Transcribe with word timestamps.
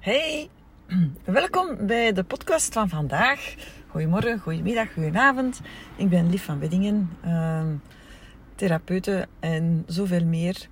Hey, 0.00 0.48
welkom 1.24 1.86
bij 1.86 2.12
de 2.12 2.24
podcast 2.24 2.72
van 2.72 2.88
vandaag. 2.88 3.54
Goedemorgen, 3.88 4.38
goedemiddag, 4.38 4.92
goedenavond. 4.92 5.60
Ik 5.96 6.08
ben 6.08 6.30
Lief 6.30 6.44
van 6.44 6.58
Weddingen, 6.58 7.10
uh, 7.24 7.62
therapeute 8.54 9.28
en 9.40 9.84
zoveel 9.86 10.24
meer. 10.24 10.68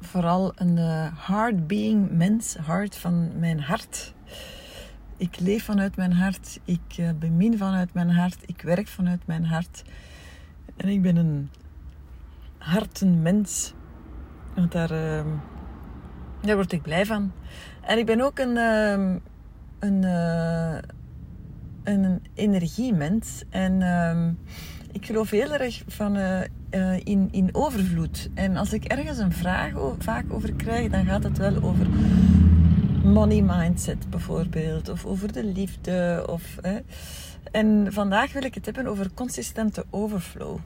Vooral 0.00 0.52
een 0.54 0.76
uh, 0.76 1.06
hard 1.18 1.66
being 1.66 2.10
mens, 2.10 2.56
hart 2.56 2.96
van 2.96 3.38
mijn 3.38 3.60
hart. 3.60 4.14
Ik 5.16 5.40
leef 5.40 5.64
vanuit 5.64 5.96
mijn 5.96 6.12
hart, 6.12 6.60
ik 6.64 6.98
uh, 7.00 7.10
bemin 7.18 7.58
vanuit 7.58 7.94
mijn 7.94 8.10
hart, 8.10 8.42
ik 8.46 8.62
werk 8.62 8.88
vanuit 8.88 9.26
mijn 9.26 9.44
hart. 9.44 9.82
En 10.76 10.88
ik 10.88 11.02
ben 11.02 11.16
een 11.16 11.50
hartenmens. 12.58 13.72
Want 14.54 14.72
daar, 14.72 14.92
uh, 14.92 15.24
daar 16.40 16.54
word 16.54 16.72
ik 16.72 16.82
blij 16.82 17.06
van. 17.06 17.32
En 17.90 17.98
ik 17.98 18.06
ben 18.06 18.20
ook 18.20 18.38
een, 18.38 18.56
uh, 18.56 19.16
een, 19.78 20.02
uh, 20.02 20.78
een 21.84 22.22
energiemens. 22.34 23.42
En 23.48 23.80
uh, 23.80 24.28
ik 24.92 25.06
geloof 25.06 25.30
heel 25.30 25.52
erg 25.52 25.82
van, 25.86 26.16
uh, 26.16 26.40
in, 27.04 27.28
in 27.30 27.48
overvloed. 27.52 28.28
En 28.34 28.56
als 28.56 28.72
ik 28.72 28.84
ergens 28.84 29.18
een 29.18 29.32
vraag 29.32 29.72
vaak 29.98 30.24
over 30.32 30.52
krijg, 30.52 30.90
dan 30.90 31.04
gaat 31.04 31.22
het 31.22 31.38
wel 31.38 31.62
over 31.62 31.86
money 33.04 33.42
mindset 33.42 34.10
bijvoorbeeld. 34.10 34.88
Of 34.88 35.04
over 35.04 35.32
de 35.32 35.44
liefde. 35.44 36.26
Of, 36.28 36.56
En 37.52 37.92
vandaag 37.92 38.32
wil 38.32 38.44
ik 38.44 38.54
het 38.54 38.64
hebben 38.64 38.86
over 38.86 39.10
consistente 39.14 39.84
overflow. 39.90 40.58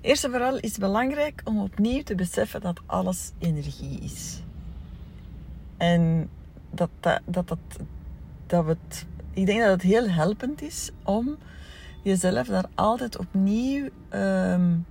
Eerst 0.00 0.24
en 0.24 0.30
vooral 0.30 0.56
is 0.56 0.70
het 0.70 0.80
belangrijk 0.80 1.40
om 1.44 1.58
opnieuw 1.60 2.02
te 2.02 2.14
beseffen 2.14 2.60
dat 2.60 2.80
alles 2.86 3.32
energie 3.38 4.00
is. 4.00 4.40
En 5.76 6.30
dat, 6.70 6.90
dat, 7.00 7.20
dat, 7.24 7.56
dat, 8.46 8.66
het, 8.66 9.06
ik 9.32 9.46
denk 9.46 9.60
dat 9.60 9.70
het 9.70 9.82
heel 9.82 10.10
helpend 10.10 10.62
is 10.62 10.90
om 11.04 11.36
jezelf 12.02 12.46
daar 12.46 12.66
altijd 12.74 13.18
opnieuw 13.18 13.88
um, 14.10 14.86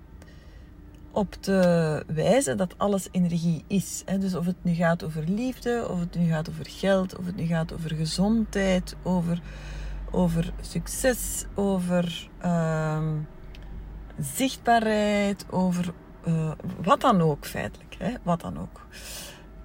op 1.11 1.33
te 1.39 2.03
wijzen 2.07 2.57
dat 2.57 2.77
alles 2.77 3.07
energie 3.11 3.63
is. 3.67 4.03
Dus 4.19 4.35
of 4.35 4.45
het 4.45 4.55
nu 4.61 4.73
gaat 4.73 5.03
over 5.03 5.23
liefde, 5.27 5.87
of 5.89 5.99
het 5.99 6.15
nu 6.15 6.27
gaat 6.27 6.49
over 6.49 6.65
geld, 6.69 7.17
of 7.17 7.25
het 7.25 7.35
nu 7.35 7.45
gaat 7.45 7.73
over 7.73 7.95
gezondheid, 7.95 8.95
over, 9.03 9.41
over 10.11 10.53
succes, 10.61 11.45
over 11.53 12.29
um, 12.45 13.27
zichtbaarheid, 14.19 15.45
over 15.49 15.93
uh, 16.27 16.51
wat 16.83 17.01
dan 17.01 17.21
ook 17.21 17.45
feitelijk. 17.45 17.95
Hè? 17.97 18.13
Wat 18.23 18.41
dan 18.41 18.59
ook. 18.59 18.87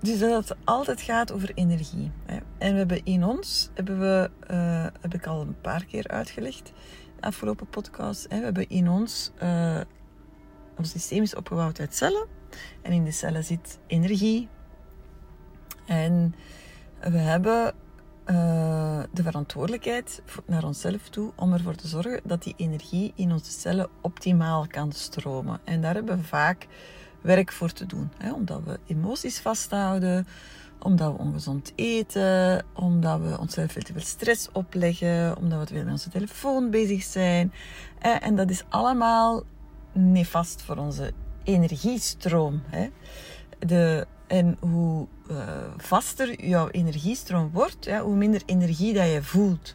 Dus 0.01 0.19
dat 0.19 0.49
het 0.49 0.59
altijd 0.65 1.01
gaat 1.01 1.33
over 1.33 1.51
energie. 1.55 2.11
En 2.59 2.73
we 2.73 2.79
hebben 2.79 3.05
in 3.05 3.25
ons, 3.25 3.71
hebben 3.75 4.01
we, 4.01 4.31
uh, 4.51 4.87
heb 5.01 5.15
ik 5.15 5.27
al 5.27 5.41
een 5.41 5.61
paar 5.61 5.85
keer 5.85 6.09
uitgelegd, 6.09 6.73
de 7.17 7.23
afgelopen 7.23 7.67
podcast, 7.67 8.29
we 8.29 8.35
hebben 8.35 8.69
in 8.69 8.89
ons, 8.89 9.31
uh, 9.43 9.81
ons 10.77 10.91
systeem 10.91 11.23
is 11.23 11.35
opgebouwd 11.35 11.81
uit 11.81 11.95
cellen. 11.95 12.27
En 12.83 12.93
in 12.93 13.05
de 13.05 13.11
cellen 13.11 13.45
zit 13.45 13.79
energie. 13.87 14.49
En 15.87 16.35
we 17.01 17.19
hebben 17.19 17.75
uh, 18.27 19.03
de 19.13 19.23
verantwoordelijkheid 19.23 20.23
naar 20.47 20.65
onszelf 20.65 21.09
toe 21.09 21.33
om 21.37 21.53
ervoor 21.53 21.75
te 21.75 21.89
zorgen 21.89 22.21
dat 22.25 22.43
die 22.43 22.55
energie 22.57 23.13
in 23.15 23.33
onze 23.33 23.51
cellen 23.51 23.89
optimaal 24.01 24.67
kan 24.67 24.93
stromen. 24.93 25.61
En 25.65 25.81
daar 25.81 25.95
hebben 25.95 26.17
we 26.17 26.25
vaak 26.25 26.67
werk 27.21 27.53
voor 27.53 27.73
te 27.73 27.87
doen. 27.87 28.11
Hè? 28.19 28.33
Omdat 28.33 28.61
we 28.65 28.79
emoties 28.87 29.41
vasthouden, 29.41 30.27
omdat 30.79 31.13
we 31.13 31.19
ongezond 31.19 31.73
eten, 31.75 32.65
omdat 32.75 33.21
we 33.21 33.39
onszelf 33.39 33.73
veel 33.73 33.83
te 33.83 33.93
veel 33.93 34.03
stress 34.03 34.49
opleggen, 34.53 35.37
omdat 35.37 35.59
we 35.59 35.65
te 35.65 35.75
veel 35.75 35.83
met 35.83 35.93
onze 35.93 36.11
telefoon 36.11 36.71
bezig 36.71 37.03
zijn. 37.03 37.53
En 37.99 38.37
dat 38.37 38.51
is 38.51 38.65
allemaal 38.69 39.43
nefast 39.93 40.63
voor 40.63 40.77
onze 40.77 41.13
energiestroom. 41.45 42.63
Hè? 42.67 42.89
De, 43.59 44.07
en 44.27 44.57
hoe 44.61 45.07
uh, 45.31 45.39
vaster 45.77 46.47
jouw 46.47 46.69
energiestroom 46.69 47.51
wordt, 47.53 47.85
ja, 47.85 48.01
hoe 48.01 48.17
minder 48.17 48.43
energie 48.47 48.93
dat 48.93 49.11
je 49.11 49.23
voelt. 49.23 49.75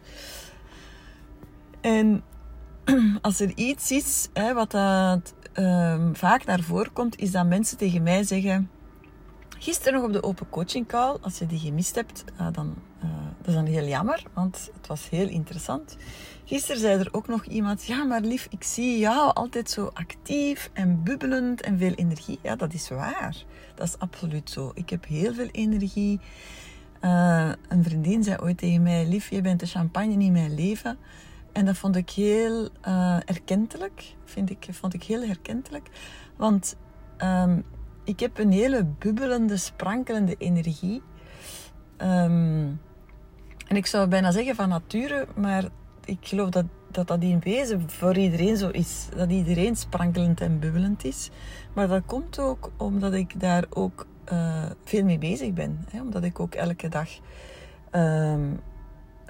En 1.81 2.23
als 3.21 3.39
er 3.39 3.51
iets 3.55 3.91
is 3.91 4.27
hè, 4.33 4.53
wat 4.53 4.71
dat 4.71 5.33
um, 5.59 6.15
vaak 6.15 6.45
naar 6.45 6.61
voren 6.61 6.93
komt, 6.93 7.19
is 7.19 7.31
dat 7.31 7.45
mensen 7.45 7.77
tegen 7.77 8.03
mij 8.03 8.23
zeggen. 8.23 8.69
Gisteren 9.57 9.93
nog 9.93 10.03
op 10.03 10.13
de 10.13 10.23
open 10.23 10.49
coaching 10.49 10.87
call, 10.87 11.17
als 11.21 11.37
je 11.37 11.45
die 11.45 11.59
gemist 11.59 11.95
hebt, 11.95 12.23
uh, 12.41 12.47
dan, 12.51 12.75
uh, 13.03 13.09
dat 13.37 13.47
is 13.47 13.53
dan 13.53 13.65
heel 13.65 13.87
jammer, 13.87 14.23
want 14.33 14.69
het 14.73 14.87
was 14.87 15.09
heel 15.09 15.27
interessant. 15.27 15.97
Gisteren 16.45 16.81
zei 16.81 16.99
er 16.99 17.09
ook 17.11 17.27
nog 17.27 17.45
iemand, 17.45 17.85
ja 17.85 18.03
maar 18.03 18.21
lief, 18.21 18.47
ik 18.49 18.63
zie 18.63 18.99
jou 18.99 19.33
altijd 19.33 19.69
zo 19.69 19.89
actief 19.93 20.69
en 20.73 21.03
bubbelend 21.03 21.61
en 21.61 21.77
veel 21.77 21.93
energie. 21.93 22.39
Ja, 22.41 22.55
dat 22.55 22.73
is 22.73 22.89
waar. 22.89 23.43
Dat 23.75 23.87
is 23.87 23.99
absoluut 23.99 24.49
zo. 24.49 24.71
Ik 24.73 24.89
heb 24.89 25.05
heel 25.05 25.33
veel 25.33 25.49
energie. 25.51 26.19
Uh, 27.01 27.51
een 27.67 27.83
vriendin 27.83 28.23
zei 28.23 28.37
ooit 28.41 28.57
tegen 28.57 28.81
mij, 28.81 29.07
lief, 29.07 29.29
je 29.29 29.41
bent 29.41 29.59
de 29.59 29.65
champagne 29.65 30.23
in 30.23 30.31
mijn 30.31 30.55
leven. 30.55 30.97
En 31.55 31.65
dat 31.65 31.77
vond 31.77 31.95
ik 31.95 32.09
heel 32.09 32.69
uh. 32.87 33.17
Vind 34.25 34.49
ik, 34.49 34.67
vond 34.71 34.93
ik 34.93 35.03
heel 35.03 35.21
herkentelijk. 35.21 35.89
Want 36.35 36.75
um, 37.23 37.63
ik 38.03 38.19
heb 38.19 38.39
een 38.39 38.51
hele 38.51 38.85
bubbelende, 38.99 39.57
sprankelende 39.57 40.35
energie. 40.37 41.01
Um, 41.97 42.79
en 43.67 43.75
ik 43.75 43.85
zou 43.85 44.07
bijna 44.07 44.31
zeggen 44.31 44.55
van 44.55 44.69
nature, 44.69 45.27
maar 45.35 45.63
ik 46.05 46.17
geloof 46.21 46.49
dat, 46.49 46.65
dat 46.91 47.07
dat 47.07 47.23
in 47.23 47.39
wezen 47.39 47.89
voor 47.89 48.17
iedereen 48.17 48.57
zo 48.57 48.69
is. 48.69 49.07
Dat 49.15 49.31
iedereen 49.31 49.75
sprankelend 49.75 50.41
en 50.41 50.59
bubbelend 50.59 51.05
is. 51.05 51.29
Maar 51.73 51.87
dat 51.87 52.05
komt 52.05 52.39
ook 52.39 52.71
omdat 52.77 53.13
ik 53.13 53.39
daar 53.39 53.65
ook 53.69 54.07
uh, 54.31 54.65
veel 54.83 55.03
mee 55.03 55.17
bezig 55.17 55.53
ben. 55.53 55.85
Hè? 55.89 56.01
Omdat 56.01 56.23
ik 56.23 56.39
ook 56.39 56.55
elke 56.55 56.89
dag 56.89 57.09
um, 57.91 58.59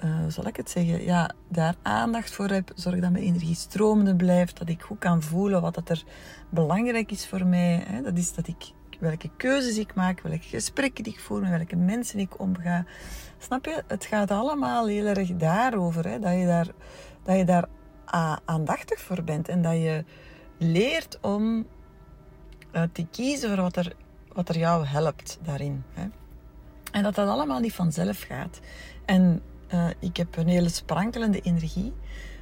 hoe 0.00 0.30
zal 0.30 0.46
ik 0.46 0.56
het 0.56 0.70
zeggen, 0.70 1.04
ja, 1.04 1.30
daar 1.48 1.74
aandacht 1.82 2.30
voor 2.30 2.48
heb. 2.48 2.72
Zorg 2.74 3.00
dat 3.00 3.10
mijn 3.10 3.24
energie 3.24 3.54
stromende 3.54 4.16
blijft. 4.16 4.58
Dat 4.58 4.68
ik 4.68 4.82
goed 4.82 4.98
kan 4.98 5.22
voelen 5.22 5.60
wat 5.60 5.74
dat 5.74 5.88
er 5.88 6.04
belangrijk 6.50 7.10
is 7.10 7.26
voor 7.26 7.46
mij. 7.46 7.84
Hè. 7.86 8.02
Dat 8.02 8.18
is 8.18 8.34
dat 8.34 8.48
ik 8.48 8.72
welke 9.00 9.30
keuzes 9.36 9.78
ik 9.78 9.94
maak, 9.94 10.20
welke 10.20 10.40
gesprekken 10.40 11.04
ik 11.04 11.20
voer, 11.20 11.40
met 11.40 11.50
welke 11.50 11.76
mensen 11.76 12.18
ik 12.18 12.40
omga. 12.40 12.84
Snap 13.38 13.64
je? 13.64 13.84
Het 13.86 14.04
gaat 14.04 14.30
allemaal 14.30 14.86
heel 14.86 15.06
erg 15.06 15.36
daarover. 15.36 16.08
Hè? 16.08 16.18
Dat, 16.18 16.32
je 16.32 16.46
daar, 16.46 16.68
dat 17.22 17.36
je 17.36 17.44
daar 17.44 17.68
aandachtig 18.44 19.00
voor 19.00 19.22
bent. 19.24 19.48
En 19.48 19.62
dat 19.62 19.72
je 19.72 20.04
leert 20.58 21.18
om 21.20 21.66
uh, 22.72 22.82
te 22.92 23.06
kiezen 23.10 23.48
voor 23.48 23.62
wat 23.62 23.76
er, 23.76 23.92
wat 24.32 24.48
er 24.48 24.58
jou 24.58 24.86
helpt 24.86 25.38
daarin. 25.42 25.84
Hè? 25.92 26.06
En 26.92 27.02
dat 27.02 27.14
dat 27.14 27.28
allemaal 27.28 27.60
niet 27.60 27.74
vanzelf 27.74 28.22
gaat. 28.22 28.60
En 29.04 29.42
uh, 29.74 29.86
ik 29.98 30.16
heb 30.16 30.36
een 30.36 30.48
hele 30.48 30.68
sprankelende 30.68 31.40
energie. 31.40 31.92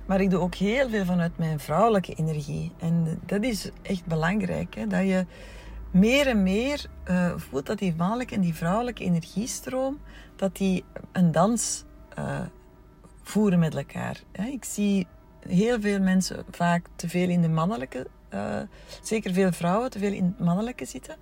Maar 0.06 0.20
ik 0.20 0.30
doe 0.30 0.40
ook 0.40 0.54
heel 0.54 0.88
veel 0.88 1.04
vanuit 1.04 1.38
mijn 1.38 1.60
vrouwelijke 1.60 2.14
energie. 2.14 2.72
En 2.78 3.20
dat 3.26 3.42
is 3.42 3.70
echt 3.82 4.06
belangrijk. 4.06 4.74
Hè? 4.74 4.86
Dat 4.86 5.00
je 5.00 5.26
meer 5.90 6.26
en 6.26 6.42
meer 6.42 6.86
uh, 7.10 7.32
voelt 7.36 7.66
dat 7.66 7.78
die 7.78 7.94
mannelijke 7.96 8.34
en 8.34 8.40
die 8.40 8.54
vrouwelijke 8.54 9.04
energiestroom, 9.04 9.98
dat 10.36 10.56
die 10.56 10.84
een 11.12 11.32
dans 11.32 11.84
uh, 12.18 12.40
voeren 13.22 13.58
met 13.58 13.74
elkaar. 13.74 14.22
Hè? 14.32 14.44
Ik 14.44 14.64
zie 14.64 15.06
heel 15.48 15.80
veel 15.80 16.00
mensen 16.00 16.44
vaak 16.50 16.86
te 16.96 17.08
veel 17.08 17.28
in 17.28 17.42
de 17.42 17.48
mannelijke, 17.48 18.06
zeker 19.02 19.32
veel 19.32 19.52
vrouwen 19.52 19.90
te 19.90 19.98
veel 19.98 20.12
in 20.12 20.24
het 20.24 20.46
mannelijke 20.46 20.84
zitten. 20.84 21.16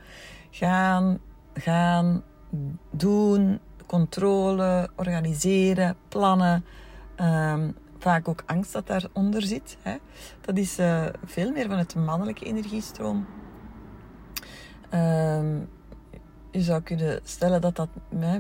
Gaan, 0.50 1.18
gaan 1.54 2.22
doen, 2.90 3.60
controle, 3.92 4.90
organiseren, 4.96 5.96
plannen. 6.08 6.64
Um, 7.20 7.76
vaak 7.98 8.28
ook 8.28 8.42
angst 8.46 8.72
dat 8.72 8.86
daaronder 8.86 9.42
zit. 9.42 9.76
Hè. 9.82 9.96
Dat 10.40 10.56
is 10.56 10.78
uh, 10.78 11.06
veel 11.24 11.50
meer 11.52 11.68
van 11.68 11.78
het 11.78 11.94
mannelijke 11.94 12.44
energiestroom. 12.44 13.26
Um, 14.94 15.68
je 16.50 16.62
zou 16.62 16.82
kunnen 16.82 17.20
stellen 17.24 17.60
dat 17.60 17.76
dat 17.76 17.88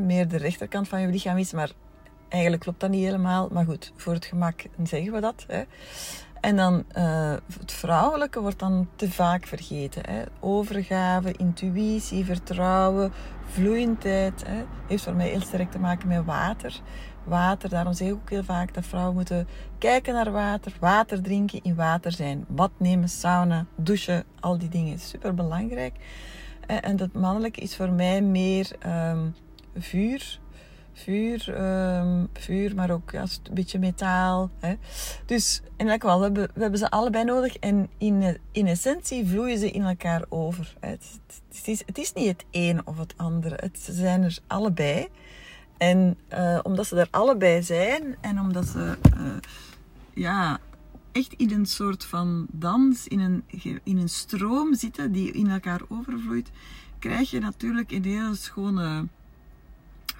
meer 0.00 0.28
de 0.28 0.36
rechterkant 0.36 0.88
van 0.88 1.00
je 1.00 1.06
lichaam 1.06 1.38
is, 1.38 1.52
maar 1.52 1.72
eigenlijk 2.28 2.62
klopt 2.62 2.80
dat 2.80 2.90
niet 2.90 3.04
helemaal. 3.04 3.48
Maar 3.52 3.64
goed, 3.64 3.92
voor 3.96 4.12
het 4.12 4.24
gemak 4.24 4.64
zeggen 4.82 5.12
we 5.12 5.20
dat. 5.20 5.44
Hè. 5.46 5.62
En 6.42 6.56
dan 6.56 6.84
uh, 6.96 7.34
het 7.58 7.72
vrouwelijke 7.72 8.40
wordt 8.40 8.58
dan 8.58 8.88
te 8.96 9.10
vaak 9.10 9.46
vergeten. 9.46 10.02
Hè. 10.10 10.22
Overgave, 10.40 11.32
intuïtie, 11.32 12.24
vertrouwen, 12.24 13.12
vloeiendheid. 13.44 14.46
Hè. 14.46 14.64
Heeft 14.86 15.02
voor 15.04 15.14
mij 15.14 15.28
heel 15.28 15.40
sterk 15.40 15.70
te 15.70 15.78
maken 15.78 16.08
met 16.08 16.24
water. 16.24 16.80
Water, 17.24 17.68
daarom 17.68 17.92
zeg 17.92 18.08
ik 18.08 18.14
ook 18.14 18.30
heel 18.30 18.44
vaak 18.44 18.74
dat 18.74 18.86
vrouwen 18.86 19.14
moeten 19.14 19.48
kijken 19.78 20.14
naar 20.14 20.32
water, 20.32 20.72
water 20.80 21.22
drinken, 21.22 21.62
in 21.62 21.74
water 21.74 22.12
zijn, 22.12 22.44
bad 22.48 22.70
nemen, 22.76 23.08
sauna, 23.08 23.66
douchen, 23.76 24.24
al 24.40 24.58
die 24.58 24.68
dingen. 24.68 24.98
Super 24.98 25.34
belangrijk. 25.34 25.94
En 26.66 26.96
dat 26.96 27.12
mannelijke 27.12 27.60
is 27.60 27.76
voor 27.76 27.90
mij 27.90 28.22
meer 28.22 28.70
um, 28.86 29.34
vuur. 29.76 30.40
Vuur, 30.92 31.54
ehm, 31.54 32.24
vuur, 32.32 32.74
maar 32.74 32.90
ook 32.90 33.10
ja, 33.10 33.22
een 33.22 33.54
beetje 33.54 33.78
metaal. 33.78 34.50
Hè. 34.58 34.74
Dus 35.26 35.62
in 35.76 35.88
elk 35.88 36.00
geval, 36.00 36.18
we 36.18 36.24
hebben, 36.24 36.50
we 36.54 36.60
hebben 36.60 36.78
ze 36.78 36.90
allebei 36.90 37.24
nodig. 37.24 37.56
En 37.56 37.88
in, 37.98 38.38
in 38.52 38.66
essentie 38.66 39.26
vloeien 39.26 39.58
ze 39.58 39.70
in 39.70 39.82
elkaar 39.82 40.24
over. 40.28 40.74
Het, 40.80 41.20
het, 41.48 41.68
is, 41.68 41.82
het 41.86 41.98
is 41.98 42.12
niet 42.12 42.26
het 42.26 42.44
een 42.50 42.86
of 42.86 42.98
het 42.98 43.14
andere. 43.16 43.56
Het, 43.60 43.78
ze 43.78 43.92
zijn 43.92 44.22
er 44.22 44.38
allebei. 44.46 45.08
En 45.78 46.18
uh, 46.32 46.58
omdat 46.62 46.86
ze 46.86 46.96
er 46.96 47.08
allebei 47.10 47.62
zijn 47.62 48.16
en 48.20 48.40
omdat 48.40 48.66
ze 48.66 48.98
uh, 49.16 49.32
ja, 50.14 50.58
echt 51.12 51.32
in 51.32 51.52
een 51.52 51.66
soort 51.66 52.04
van 52.04 52.46
dans, 52.50 53.08
in 53.08 53.20
een, 53.20 53.44
in 53.82 53.98
een 53.98 54.08
stroom 54.08 54.74
zitten 54.74 55.12
die 55.12 55.32
in 55.32 55.50
elkaar 55.50 55.80
overvloeit, 55.88 56.50
krijg 56.98 57.30
je 57.30 57.40
natuurlijk 57.40 57.90
een 57.90 58.04
hele 58.04 58.36
schone 58.36 59.06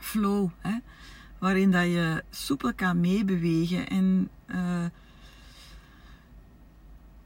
flow. 0.02 0.50
Hè? 0.58 0.78
Waarin 1.38 1.70
dat 1.70 1.84
je 1.84 2.24
soepel 2.30 2.74
kan 2.74 3.00
meebewegen. 3.00 3.88
En 3.88 4.28
uh, 4.46 4.84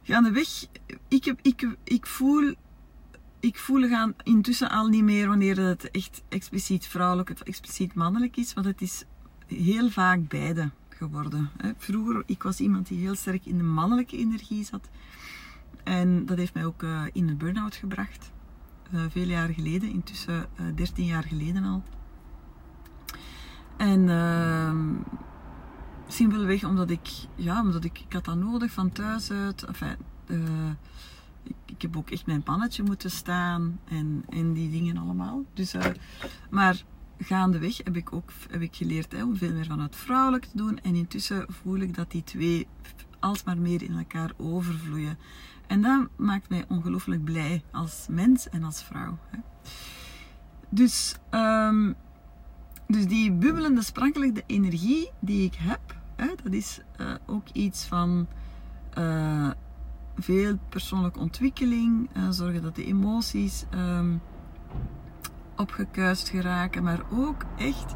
gaandeweg, 0.02 0.66
ik, 1.08 1.24
heb, 1.24 1.38
ik, 1.42 1.76
ik 1.84 2.06
voel 2.06 2.54
ik 3.40 3.58
voel 3.58 3.88
gaan 3.88 4.14
intussen 4.22 4.70
al 4.70 4.86
niet 4.86 5.02
meer 5.02 5.28
wanneer 5.28 5.58
het 5.58 5.90
echt 5.90 6.22
expliciet 6.28 6.86
vrouwelijk 6.86 7.30
of 7.30 7.40
expliciet 7.40 7.94
mannelijk 7.94 8.36
is, 8.36 8.54
want 8.54 8.66
het 8.66 8.80
is 8.80 9.04
heel 9.46 9.90
vaak 9.90 10.28
beide 10.28 10.70
geworden. 10.88 11.50
Vroeger, 11.76 12.22
ik 12.26 12.42
was 12.42 12.60
iemand 12.60 12.88
die 12.88 12.98
heel 12.98 13.14
sterk 13.14 13.46
in 13.46 13.56
de 13.56 13.64
mannelijke 13.64 14.16
energie 14.16 14.64
zat. 14.64 14.88
En 15.84 16.26
dat 16.26 16.36
heeft 16.36 16.54
mij 16.54 16.64
ook 16.64 16.82
eh, 16.82 17.02
in 17.12 17.28
een 17.28 17.36
burn-out 17.36 17.74
gebracht. 17.74 18.30
Uh, 18.94 19.04
veel 19.08 19.28
jaar 19.28 19.48
geleden, 19.48 19.90
intussen 19.90 20.48
13 20.74 21.04
eh, 21.04 21.10
jaar 21.10 21.22
geleden 21.22 21.64
al. 21.64 21.82
En 23.76 24.00
uh, 24.00 24.72
simpelweg 26.06 26.64
omdat 26.64 26.90
ik, 26.90 27.08
ja, 27.34 27.60
omdat 27.60 27.84
ik, 27.84 27.98
ik 27.98 28.12
had 28.12 28.24
dat 28.24 28.36
nodig 28.36 28.72
van 28.72 28.92
thuis 28.92 29.30
uit. 29.30 29.64
Enfin, 29.64 29.96
ik, 31.42 31.56
ik, 31.66 31.82
heb 31.82 31.96
ook 31.96 32.10
echt 32.10 32.26
mijn 32.26 32.42
pannetje 32.42 32.82
moeten 32.82 33.10
staan 33.10 33.80
en, 33.84 34.24
en 34.28 34.52
die 34.52 34.70
dingen 34.70 34.96
allemaal. 34.96 35.44
Dus, 35.54 35.74
uh, 35.74 35.84
maar 36.50 36.84
gaandeweg 37.18 37.76
heb 37.76 37.96
ik 37.96 38.12
ook 38.12 38.32
heb 38.50 38.60
ik 38.60 38.76
geleerd 38.76 39.12
hè, 39.12 39.24
om 39.24 39.36
veel 39.36 39.52
meer 39.52 39.66
van 39.66 39.80
het 39.80 39.96
vrouwelijk 39.96 40.44
te 40.44 40.56
doen. 40.56 40.78
En 40.78 40.94
intussen 40.94 41.46
voel 41.48 41.76
ik 41.76 41.94
dat 41.94 42.10
die 42.10 42.24
twee 42.24 42.66
alsmaar 43.20 43.58
meer 43.58 43.82
in 43.82 43.98
elkaar 43.98 44.32
overvloeien. 44.36 45.18
En 45.66 45.82
dat 45.82 46.08
maakt 46.16 46.48
mij 46.48 46.64
ongelooflijk 46.68 47.24
blij 47.24 47.62
als 47.72 48.06
mens 48.10 48.48
en 48.48 48.64
als 48.64 48.82
vrouw. 48.82 49.18
Hè. 49.30 49.38
Dus, 50.68 51.16
um, 51.30 51.96
dus 52.86 53.06
die 53.06 53.32
bubbelende, 53.32 53.82
sprankelende 53.82 54.42
energie 54.46 55.10
die 55.20 55.44
ik 55.44 55.54
heb, 55.58 55.80
hè, 56.16 56.28
dat 56.42 56.52
is 56.52 56.80
uh, 57.00 57.14
ook 57.26 57.48
iets 57.52 57.84
van 57.84 58.26
uh, 58.98 59.50
veel 60.16 60.58
persoonlijke 60.68 61.18
ontwikkeling, 61.18 62.08
uh, 62.16 62.30
zorgen 62.30 62.62
dat 62.62 62.76
de 62.76 62.84
emoties 62.84 63.64
um, 63.74 64.20
opgekuist 65.56 66.28
geraken, 66.28 66.82
maar 66.82 67.02
ook 67.10 67.44
echt 67.56 67.94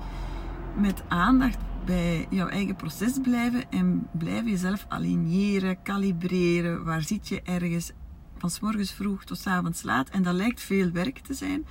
met 0.76 1.02
aandacht 1.08 1.58
bij 1.84 2.26
jouw 2.30 2.48
eigen 2.48 2.76
proces 2.76 3.18
blijven 3.22 3.70
en 3.70 4.08
blijven 4.12 4.50
jezelf 4.50 4.86
aligneren, 4.88 5.82
kalibreren. 5.82 6.84
Waar 6.84 7.02
zit 7.02 7.28
je 7.28 7.42
ergens 7.42 7.92
van 8.38 8.50
s 8.50 8.60
morgens 8.60 8.92
vroeg 8.92 9.24
tot 9.24 9.38
s 9.38 9.46
avonds 9.46 9.82
laat? 9.82 10.08
En 10.08 10.22
dat 10.22 10.34
lijkt 10.34 10.60
veel 10.60 10.90
werk 10.90 11.18
te 11.18 11.34
zijn, 11.34 11.66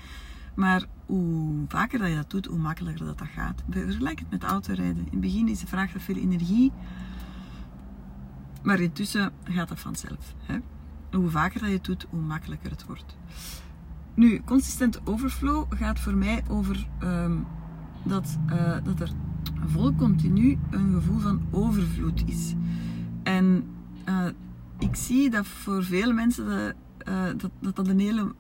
maar 0.60 0.86
hoe 1.06 1.66
vaker 1.68 2.00
dat 2.00 2.10
je 2.10 2.16
dat 2.16 2.30
doet, 2.30 2.46
hoe 2.46 2.60
makkelijker 2.60 3.06
dat, 3.06 3.18
dat 3.18 3.28
gaat. 3.28 3.64
Vergelijk 3.70 4.20
het 4.20 4.30
met 4.30 4.44
autorijden. 4.44 4.98
In 4.98 5.12
het 5.12 5.22
begin 5.22 5.48
is 5.48 5.60
de 5.60 5.68
vraag 5.68 5.92
dat 5.92 6.02
veel 6.02 6.16
energie 6.16 6.72
maar 8.64 8.80
intussen 8.80 9.32
gaat 9.44 9.68
dat 9.68 9.80
vanzelf. 9.80 10.34
Hè? 10.38 10.58
Hoe 11.12 11.30
vaker 11.30 11.60
dat 11.60 11.70
je 11.70 11.76
het 11.76 11.84
doet, 11.86 12.06
hoe 12.10 12.22
makkelijker 12.22 12.72
het 12.72 12.86
wordt. 12.86 13.18
Nu, 14.14 14.42
consistent 14.46 15.08
overflow 15.08 15.66
gaat 15.70 16.00
voor 16.00 16.16
mij 16.16 16.44
over 16.48 16.88
um, 17.04 17.46
dat, 18.04 18.38
uh, 18.50 18.78
dat 18.84 19.00
er 19.00 19.12
vol 19.66 19.96
continu 19.96 20.60
een 20.70 20.92
gevoel 20.94 21.20
van 21.20 21.42
overvloed 21.52 22.24
is. 22.26 22.54
En 23.24 23.64
uh, 24.10 24.26
ik 24.80 24.96
zie 24.96 25.30
dat 25.30 25.48
voor 25.48 25.84
veel 25.84 26.14
mensen 26.14 26.46
dat, 26.46 26.74
uh, 27.08 27.24
dat, 27.62 27.76
dat, 27.76 27.88
een 27.88 28.00
hele, 28.00 28.36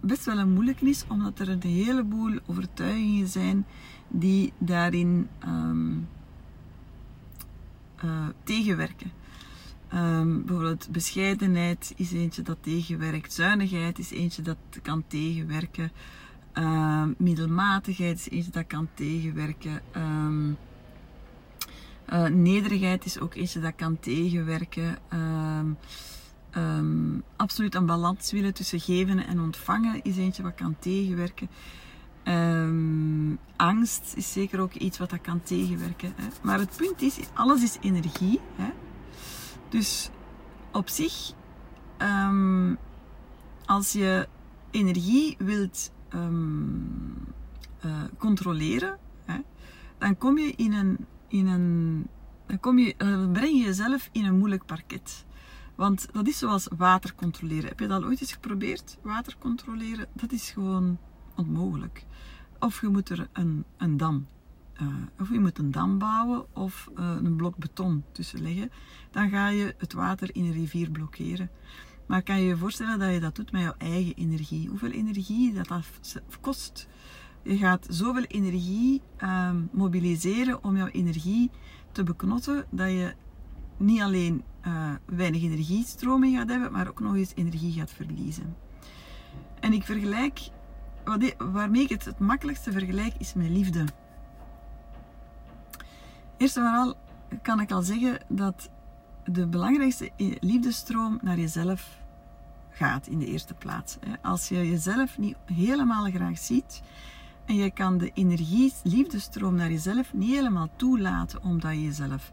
best 0.00 0.24
wel 0.24 0.38
een 0.38 0.52
moeilijk 0.52 0.80
is, 0.80 1.04
omdat 1.08 1.38
er 1.38 1.48
een 1.48 1.62
heleboel 1.62 2.38
overtuigingen 2.46 3.28
zijn 3.28 3.66
die 4.08 4.52
daarin 4.58 5.28
um, 5.46 6.08
tegenwerken. 8.44 9.10
Um, 9.94 10.44
bijvoorbeeld 10.44 10.88
bescheidenheid 10.90 11.92
is 11.96 12.12
eentje 12.12 12.42
dat 12.42 12.58
tegenwerkt. 12.60 13.32
Zuinigheid 13.32 13.98
is 13.98 14.10
eentje 14.10 14.42
dat 14.42 14.56
kan 14.82 15.04
tegenwerken. 15.06 15.92
Um, 16.54 17.14
middelmatigheid 17.18 18.18
is 18.18 18.28
eentje 18.28 18.50
dat 18.50 18.66
kan 18.66 18.88
tegenwerken. 18.94 19.80
Um, 19.96 20.56
uh, 22.12 22.26
nederigheid 22.26 23.04
is 23.04 23.18
ook 23.18 23.34
eentje 23.34 23.60
dat 23.60 23.74
kan 23.76 24.00
tegenwerken. 24.00 24.98
Absoluut 27.36 27.74
een 27.74 27.86
balans 27.86 28.32
willen 28.32 28.54
tussen 28.54 28.80
geven 28.80 29.26
en 29.26 29.40
ontvangen 29.40 30.02
is 30.02 30.16
eentje 30.16 30.42
wat 30.42 30.54
kan 30.54 30.76
tegenwerken. 30.78 31.48
angst 33.56 34.12
is 34.16 34.32
zeker 34.32 34.60
ook 34.60 34.74
iets 34.74 34.98
wat 34.98 35.10
dat 35.10 35.20
kan 35.20 35.42
tegenwerken. 35.42 36.12
Hè. 36.16 36.28
Maar 36.42 36.58
het 36.58 36.76
punt 36.76 37.02
is, 37.02 37.18
alles 37.34 37.62
is 37.62 37.78
energie. 37.80 38.40
Hè. 38.56 38.70
Dus 39.68 40.10
op 40.72 40.88
zich, 40.88 41.32
um, 41.98 42.78
als 43.64 43.92
je 43.92 44.28
energie 44.70 45.36
wilt 45.38 45.90
uh, 47.84 48.02
controleren, 48.18 48.98
hè, 49.24 49.38
dan 49.98 50.18
kom 50.18 50.38
je 50.38 50.52
in 50.56 50.72
een, 50.72 51.06
in 51.28 51.46
een 51.46 52.06
dan, 52.46 52.60
kom 52.60 52.78
je, 52.78 52.94
dan 52.96 53.32
breng 53.32 53.58
je 53.58 53.64
jezelf 53.64 54.08
in 54.12 54.24
een 54.24 54.38
moeilijk 54.38 54.66
parket. 54.66 55.24
Want 55.74 56.08
dat 56.12 56.28
is 56.28 56.38
zoals 56.38 56.68
water 56.76 57.14
controleren. 57.14 57.68
Heb 57.68 57.80
je 57.80 57.86
dat 57.86 58.04
ooit 58.04 58.20
eens 58.20 58.32
geprobeerd? 58.32 58.98
Water 59.02 59.36
controleren, 59.38 60.06
dat 60.12 60.32
is 60.32 60.50
gewoon 60.50 60.98
onmogelijk. 61.36 62.04
Of 62.58 62.80
je 62.80 62.88
moet 62.88 63.08
er 63.08 63.28
een, 63.32 63.64
een 63.76 63.96
dam 63.96 64.26
uh, 64.82 64.88
of 65.20 65.30
je 65.30 65.40
moet 65.40 65.58
een 65.58 65.70
dam 65.70 65.98
bouwen 65.98 66.54
of 66.54 66.90
uh, 66.98 67.16
een 67.22 67.36
blok 67.36 67.56
beton 67.56 68.04
tussen 68.12 68.42
leggen, 68.42 68.70
dan 69.10 69.30
ga 69.30 69.48
je 69.48 69.74
het 69.78 69.92
water 69.92 70.34
in 70.34 70.44
een 70.44 70.52
rivier 70.52 70.90
blokkeren. 70.90 71.50
Maar 72.06 72.22
kan 72.22 72.40
je 72.40 72.46
je 72.46 72.56
voorstellen 72.56 72.98
dat 72.98 73.12
je 73.12 73.20
dat 73.20 73.36
doet 73.36 73.52
met 73.52 73.62
jouw 73.62 73.74
eigen 73.78 74.14
energie? 74.14 74.68
Hoeveel 74.68 74.90
energie 74.90 75.52
dat, 75.54 75.68
dat 75.68 76.20
kost? 76.40 76.88
Je 77.42 77.56
gaat 77.56 77.86
zoveel 77.90 78.24
energie 78.24 79.02
uh, 79.18 79.50
mobiliseren 79.72 80.64
om 80.64 80.76
jouw 80.76 80.86
energie 80.86 81.50
te 81.92 82.02
beknotten 82.02 82.66
dat 82.70 82.90
je 82.90 83.14
niet 83.76 84.00
alleen 84.00 84.42
uh, 84.66 84.90
weinig 85.06 85.42
energiestroming 85.42 86.36
gaat 86.36 86.48
hebben, 86.48 86.72
maar 86.72 86.88
ook 86.88 87.00
nog 87.00 87.14
eens 87.14 87.32
energie 87.34 87.72
gaat 87.72 87.90
verliezen. 87.90 88.56
En 89.60 89.72
ik 89.72 89.84
vergelijk, 89.84 90.40
wat, 91.04 91.34
waarmee 91.38 91.82
ik 91.82 91.88
het 91.88 92.04
het 92.04 92.18
makkelijkste 92.18 92.72
vergelijk, 92.72 93.14
is 93.18 93.34
met 93.34 93.48
liefde. 93.48 93.84
Eerst 96.36 96.56
en 96.56 96.62
vooral 96.62 96.96
kan 97.42 97.60
ik 97.60 97.72
al 97.72 97.82
zeggen 97.82 98.18
dat 98.28 98.70
de 99.24 99.46
belangrijkste 99.46 100.10
liefdestroom 100.40 101.18
naar 101.22 101.38
jezelf 101.38 102.00
gaat 102.70 103.06
in 103.06 103.18
de 103.18 103.26
eerste 103.26 103.54
plaats. 103.54 103.98
Als 104.22 104.48
je 104.48 104.68
jezelf 104.68 105.18
niet 105.18 105.36
helemaal 105.44 106.10
graag 106.10 106.38
ziet 106.38 106.82
en 107.44 107.54
je 107.54 107.70
kan 107.70 107.98
de 107.98 108.10
energie, 108.14 108.72
liefdestroom 108.82 109.54
naar 109.54 109.70
jezelf 109.70 110.12
niet 110.12 110.34
helemaal 110.34 110.68
toelaten 110.76 111.42
omdat 111.42 111.72
je 111.72 111.82
jezelf 111.82 112.32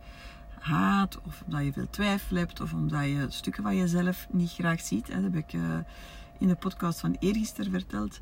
haat 0.60 1.22
of 1.26 1.44
omdat 1.46 1.64
je 1.64 1.74
veel 1.74 1.90
twijfel 1.90 2.38
hebt 2.38 2.62
of 2.62 2.74
omdat 2.74 3.04
je 3.04 3.26
stukken 3.30 3.64
van 3.64 3.76
jezelf 3.78 4.28
niet 4.32 4.52
graag 4.52 4.82
ziet. 4.82 5.08
Dat 5.08 5.22
heb 5.22 5.36
ik 5.36 5.54
eh, 5.54 5.62
in 6.40 6.48
de 6.48 6.56
podcast 6.56 7.00
van 7.00 7.16
eergisteren 7.20 7.72
verteld. 7.72 8.20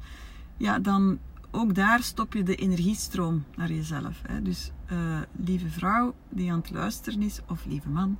Ja, 0.57 0.79
dan 0.79 1.19
ook 1.51 1.75
daar 1.75 2.03
stop 2.03 2.33
je 2.33 2.43
de 2.43 2.55
energiestroom 2.55 3.43
naar 3.55 3.71
jezelf. 3.71 4.21
Hè. 4.27 4.41
Dus 4.41 4.71
uh, 4.91 4.97
lieve 5.45 5.69
vrouw 5.69 6.15
die 6.29 6.51
aan 6.51 6.59
het 6.59 6.71
luisteren 6.71 7.21
is, 7.21 7.39
of 7.47 7.65
lieve 7.65 7.89
man, 7.89 8.19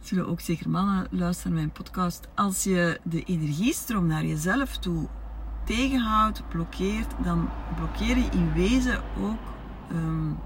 zullen 0.00 0.28
ook 0.28 0.40
zeker 0.40 0.70
mannen 0.70 1.06
luisteren 1.10 1.52
naar 1.52 1.62
mijn 1.62 1.74
podcast. 1.74 2.28
Als 2.34 2.64
je 2.64 3.00
de 3.02 3.22
energiestroom 3.22 4.06
naar 4.06 4.24
jezelf 4.24 4.78
toe 4.78 5.08
tegenhoudt, 5.64 6.48
blokkeert, 6.48 7.14
dan 7.24 7.48
blokkeer 7.76 8.16
je 8.16 8.28
in 8.32 8.52
wezen 8.52 9.02
ook 9.20 9.40
um, 9.92 10.38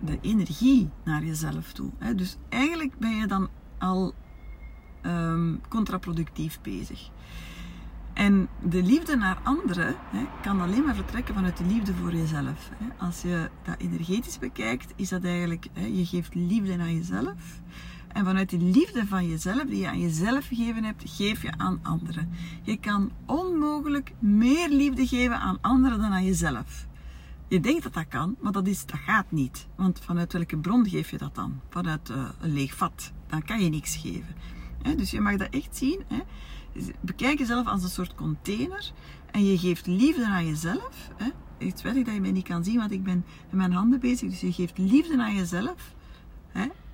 de 0.00 0.18
energie 0.20 0.90
naar 1.04 1.24
jezelf 1.24 1.72
toe. 1.72 1.90
Hè. 1.98 2.14
Dus 2.14 2.36
eigenlijk 2.48 2.98
ben 2.98 3.16
je 3.16 3.26
dan 3.26 3.48
al 3.78 4.14
um, 5.02 5.60
contraproductief 5.68 6.60
bezig. 6.60 7.10
En 8.12 8.48
de 8.62 8.82
liefde 8.82 9.16
naar 9.16 9.40
anderen 9.42 9.94
hè, 10.10 10.26
kan 10.42 10.60
alleen 10.60 10.84
maar 10.84 10.94
vertrekken 10.94 11.34
vanuit 11.34 11.56
de 11.56 11.64
liefde 11.64 11.94
voor 11.94 12.14
jezelf. 12.14 12.70
Hè. 12.74 13.04
Als 13.06 13.22
je 13.22 13.50
dat 13.62 13.74
energetisch 13.78 14.38
bekijkt, 14.38 14.92
is 14.96 15.08
dat 15.08 15.24
eigenlijk, 15.24 15.66
hè, 15.72 15.86
je 15.86 16.06
geeft 16.06 16.34
liefde 16.34 16.78
aan 16.78 16.94
jezelf. 16.94 17.60
En 18.08 18.24
vanuit 18.24 18.50
die 18.50 18.60
liefde 18.60 19.06
van 19.06 19.28
jezelf, 19.28 19.62
die 19.62 19.78
je 19.78 19.88
aan 19.88 20.00
jezelf 20.00 20.46
gegeven 20.46 20.84
hebt, 20.84 21.02
geef 21.06 21.42
je 21.42 21.52
aan 21.56 21.80
anderen. 21.82 22.30
Je 22.62 22.76
kan 22.76 23.10
onmogelijk 23.26 24.12
meer 24.18 24.68
liefde 24.68 25.06
geven 25.06 25.40
aan 25.40 25.58
anderen 25.60 26.00
dan 26.00 26.12
aan 26.12 26.24
jezelf. 26.24 26.87
Je 27.48 27.60
denkt 27.60 27.82
dat 27.82 27.94
dat 27.94 28.08
kan, 28.08 28.36
maar 28.40 28.52
dat, 28.52 28.66
is, 28.66 28.86
dat 28.86 28.98
gaat 28.98 29.30
niet. 29.30 29.66
Want 29.74 30.00
vanuit 30.00 30.32
welke 30.32 30.56
bron 30.56 30.88
geef 30.88 31.10
je 31.10 31.18
dat 31.18 31.34
dan? 31.34 31.60
Vanuit 31.70 32.10
uh, 32.10 32.28
een 32.40 32.52
leeg 32.52 32.74
vat. 32.74 33.12
Dan 33.26 33.42
kan 33.42 33.60
je 33.60 33.70
niks 33.70 33.96
geven. 33.96 34.34
dus 34.96 35.10
je 35.10 35.20
mag 35.20 35.36
dat 35.36 35.50
echt 35.50 35.76
zien. 35.76 36.02
Bekijk 37.00 37.38
jezelf 37.38 37.66
als 37.66 37.82
een 37.82 37.88
soort 37.88 38.14
container. 38.14 38.92
En 39.30 39.44
je 39.44 39.58
geeft 39.58 39.86
liefde 39.86 40.26
aan 40.26 40.46
jezelf. 40.46 41.10
Het 41.58 41.82
weet 41.82 41.96
ik 41.96 42.04
dat 42.04 42.14
je 42.14 42.20
mij 42.20 42.30
niet 42.30 42.48
kan 42.48 42.64
zien, 42.64 42.78
want 42.78 42.92
ik 42.92 43.02
ben 43.02 43.24
met 43.50 43.58
mijn 43.58 43.72
handen 43.72 44.00
bezig. 44.00 44.30
Dus 44.30 44.40
je 44.40 44.52
geeft 44.52 44.78
liefde 44.78 45.22
aan 45.22 45.34
jezelf. 45.34 45.94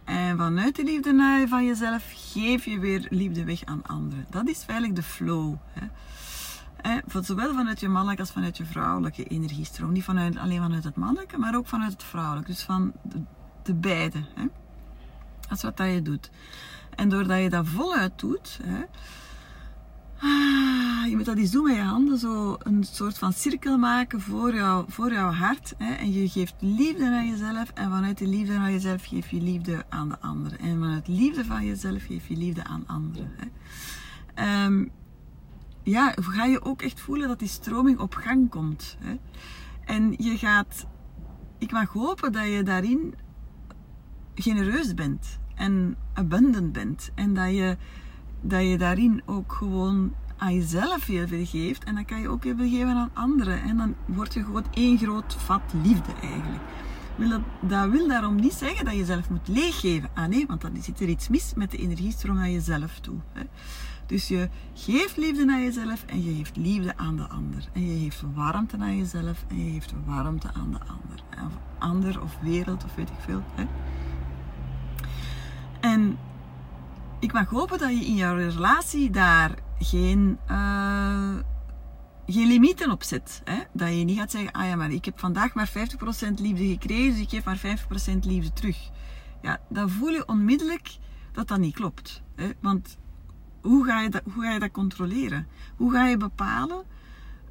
En 0.04 0.37
vanuit 0.37 0.76
de 0.76 0.84
liefde 0.84 1.12
naar 1.12 1.49
van 1.49 1.64
jezelf 1.64 2.12
geef 2.14 2.64
je 2.64 2.78
weer 2.78 3.06
liefde 3.11 3.44
weg 3.44 3.64
aan 3.64 3.82
anderen. 3.87 4.26
Dat 4.30 4.49
is 4.49 4.62
feitelijk 4.62 4.96
de 4.96 5.02
flow. 5.02 5.54
Hè. 5.70 5.87
Zowel 7.21 7.55
vanuit 7.55 7.81
je 7.81 7.88
mannelijke 7.88 8.23
als 8.23 8.31
vanuit 8.31 8.57
je 8.57 8.64
vrouwelijke 8.64 9.25
energiestroom. 9.25 9.93
Niet 9.93 10.05
vanuit, 10.05 10.37
alleen 10.37 10.62
vanuit 10.62 10.85
het 10.85 10.97
mannelijke, 10.97 11.38
maar 11.38 11.57
ook 11.57 11.67
vanuit 11.67 11.93
het 11.93 12.05
vrouwelijke. 12.05 12.50
Dus 12.50 12.62
van 12.62 12.93
de, 13.03 13.23
de 13.62 13.75
beide. 13.75 14.19
Hè. 14.35 14.45
Dat 15.41 15.57
is 15.57 15.62
wat 15.62 15.76
dat 15.76 15.93
je 15.93 16.03
doet. 16.03 16.31
En 16.97 17.09
doordat 17.09 17.43
je 17.43 17.50
dat 17.50 17.67
voluit 17.67 18.19
doet, 18.19 18.59
hè, 18.62 18.85
Ah, 20.25 21.11
je 21.11 21.17
moet 21.17 21.25
dat 21.25 21.37
eens 21.37 21.50
doen 21.50 21.62
met 21.62 21.75
je 21.75 21.83
handen, 21.83 22.19
zo 22.19 22.57
een 22.59 22.85
soort 22.85 23.19
van 23.19 23.33
cirkel 23.33 23.79
maken 23.79 24.21
voor, 24.21 24.55
jou, 24.55 24.85
voor 24.88 25.12
jouw 25.12 25.33
hart. 25.33 25.75
Hè? 25.79 25.95
En 25.95 26.12
je 26.12 26.29
geeft 26.29 26.55
liefde 26.59 27.05
aan 27.07 27.29
jezelf 27.29 27.71
en 27.75 27.91
vanuit 27.91 28.19
de 28.19 28.26
liefde 28.26 28.55
aan 28.55 28.73
jezelf 28.73 29.05
geef 29.05 29.31
je 29.31 29.41
liefde 29.41 29.85
aan 29.88 30.09
de 30.09 30.21
anderen. 30.21 30.59
En 30.59 30.79
vanuit 30.79 31.09
liefde 31.09 31.45
van 31.45 31.64
jezelf 31.64 32.05
geef 32.05 32.29
je 32.29 32.37
liefde 32.37 32.64
aan 32.64 32.85
anderen. 32.87 33.31
Hè? 33.37 34.64
Um, 34.64 34.91
ja, 35.85 36.14
ga 36.21 36.45
je 36.45 36.64
ook 36.64 36.83
echt 36.83 37.00
voelen 37.00 37.29
dat 37.29 37.38
die 37.38 37.49
stroming 37.49 37.99
op 37.99 38.14
gang 38.14 38.50
komt. 38.50 38.97
Hè? 39.00 39.17
En 39.85 40.14
je 40.19 40.38
gaat, 40.38 40.87
ik 41.59 41.73
mag 41.73 41.88
hopen 41.88 42.33
dat 42.33 42.47
je 42.47 42.62
daarin 42.62 43.14
genereus 44.35 44.95
bent 44.95 45.38
en 45.55 45.97
abundant 46.12 46.73
bent. 46.73 47.11
En 47.14 47.35
dat 47.35 47.50
je 47.50 47.76
dat 48.47 48.62
je 48.62 48.79
daarin 48.79 49.23
ook 49.26 49.53
gewoon 49.53 50.14
aan 50.37 50.55
jezelf 50.55 51.07
heel 51.07 51.29
veel 51.29 51.47
geeft. 51.47 51.85
En 51.85 51.95
dan 51.95 52.05
kan 52.05 52.21
je 52.21 52.29
ook 52.29 52.45
heel 52.45 52.57
veel 52.57 52.69
geven 52.69 52.88
aan 52.88 53.11
anderen. 53.14 53.62
En 53.62 53.76
dan 53.76 53.95
word 54.07 54.35
je 54.35 54.45
gewoon 54.45 54.64
één 54.71 54.99
groot 54.99 55.35
vat 55.35 55.73
liefde 55.83 56.12
eigenlijk. 56.23 56.62
Wil 57.17 57.43
dat, 57.61 57.91
wil 57.91 58.09
daarom 58.09 58.35
niet 58.35 58.53
zeggen 58.53 58.85
dat 58.85 58.95
je 58.95 59.05
zelf 59.05 59.31
moet 59.31 59.49
leeggeven. 59.49 60.11
Ah 60.14 60.26
nee, 60.26 60.47
want 60.47 60.61
dan 60.61 60.83
zit 60.83 61.00
er 61.00 61.09
iets 61.09 61.29
mis 61.29 61.53
met 61.55 61.71
de 61.71 61.76
energiestroom 61.76 62.37
naar 62.37 62.50
jezelf 62.50 63.00
toe. 63.00 63.17
Hè. 63.33 63.43
Dus 64.06 64.28
je 64.28 64.49
geeft 64.75 65.16
liefde 65.16 65.44
naar 65.44 65.61
jezelf 65.61 66.04
en 66.06 66.25
je 66.25 66.34
geeft 66.34 66.56
liefde 66.56 66.96
aan 66.96 67.16
de 67.16 67.28
ander. 67.28 67.68
En 67.73 67.87
je 67.87 67.99
geeft 68.02 68.23
warmte 68.34 68.76
aan 68.80 68.96
jezelf 68.96 69.44
en 69.49 69.64
je 69.64 69.73
geeft 69.73 69.94
warmte 70.06 70.49
aan 70.52 70.70
de 70.70 70.78
ander. 70.78 71.23
Of 71.46 71.52
ander 71.78 72.23
of 72.23 72.38
wereld 72.42 72.84
of 72.84 72.94
weet 72.94 73.08
ik 73.08 73.20
veel. 73.20 73.42
Hè. 73.54 73.64
En 75.80 76.18
ik 77.18 77.32
mag 77.32 77.49
hopen 77.49 77.78
dat 77.78 77.90
je 77.90 78.04
in 78.04 78.14
jouw 78.14 78.37
relatie 78.37 79.11
daar 79.11 79.54
geen, 79.78 80.38
uh, 80.50 81.34
geen 82.26 82.46
limieten 82.46 82.90
op 82.90 83.02
zet. 83.02 83.42
Hè? 83.44 83.58
Dat 83.73 83.88
je 83.88 84.04
niet 84.04 84.18
gaat 84.18 84.30
zeggen, 84.30 84.52
ah 84.52 84.66
ja, 84.66 84.76
maar 84.76 84.90
ik 84.90 85.04
heb 85.04 85.18
vandaag 85.18 85.54
maar 85.54 85.68
50% 85.68 85.70
liefde 86.34 86.66
gekregen, 86.66 87.12
dus 87.12 87.20
ik 87.20 87.28
geef 87.28 87.44
maar 87.44 87.78
50% 88.14 88.18
liefde 88.20 88.52
terug. 88.52 88.90
Ja, 89.42 89.61
dan 89.68 89.90
voel 89.90 90.11
je 90.11 90.28
onmiddellijk 90.28 90.96
dat 91.32 91.49
dat 91.49 91.58
niet 91.58 91.75
klopt. 91.75 92.23
Hè? 92.34 92.50
Want 92.61 92.99
hoe 93.64 93.85
ga, 93.85 94.00
je 94.00 94.09
dat, 94.09 94.23
hoe 94.33 94.42
ga 94.42 94.52
je 94.52 94.59
dat 94.59 94.71
controleren? 94.71 95.47
Hoe 95.76 95.92
ga 95.92 96.06
je 96.06 96.16
bepalen 96.16 96.83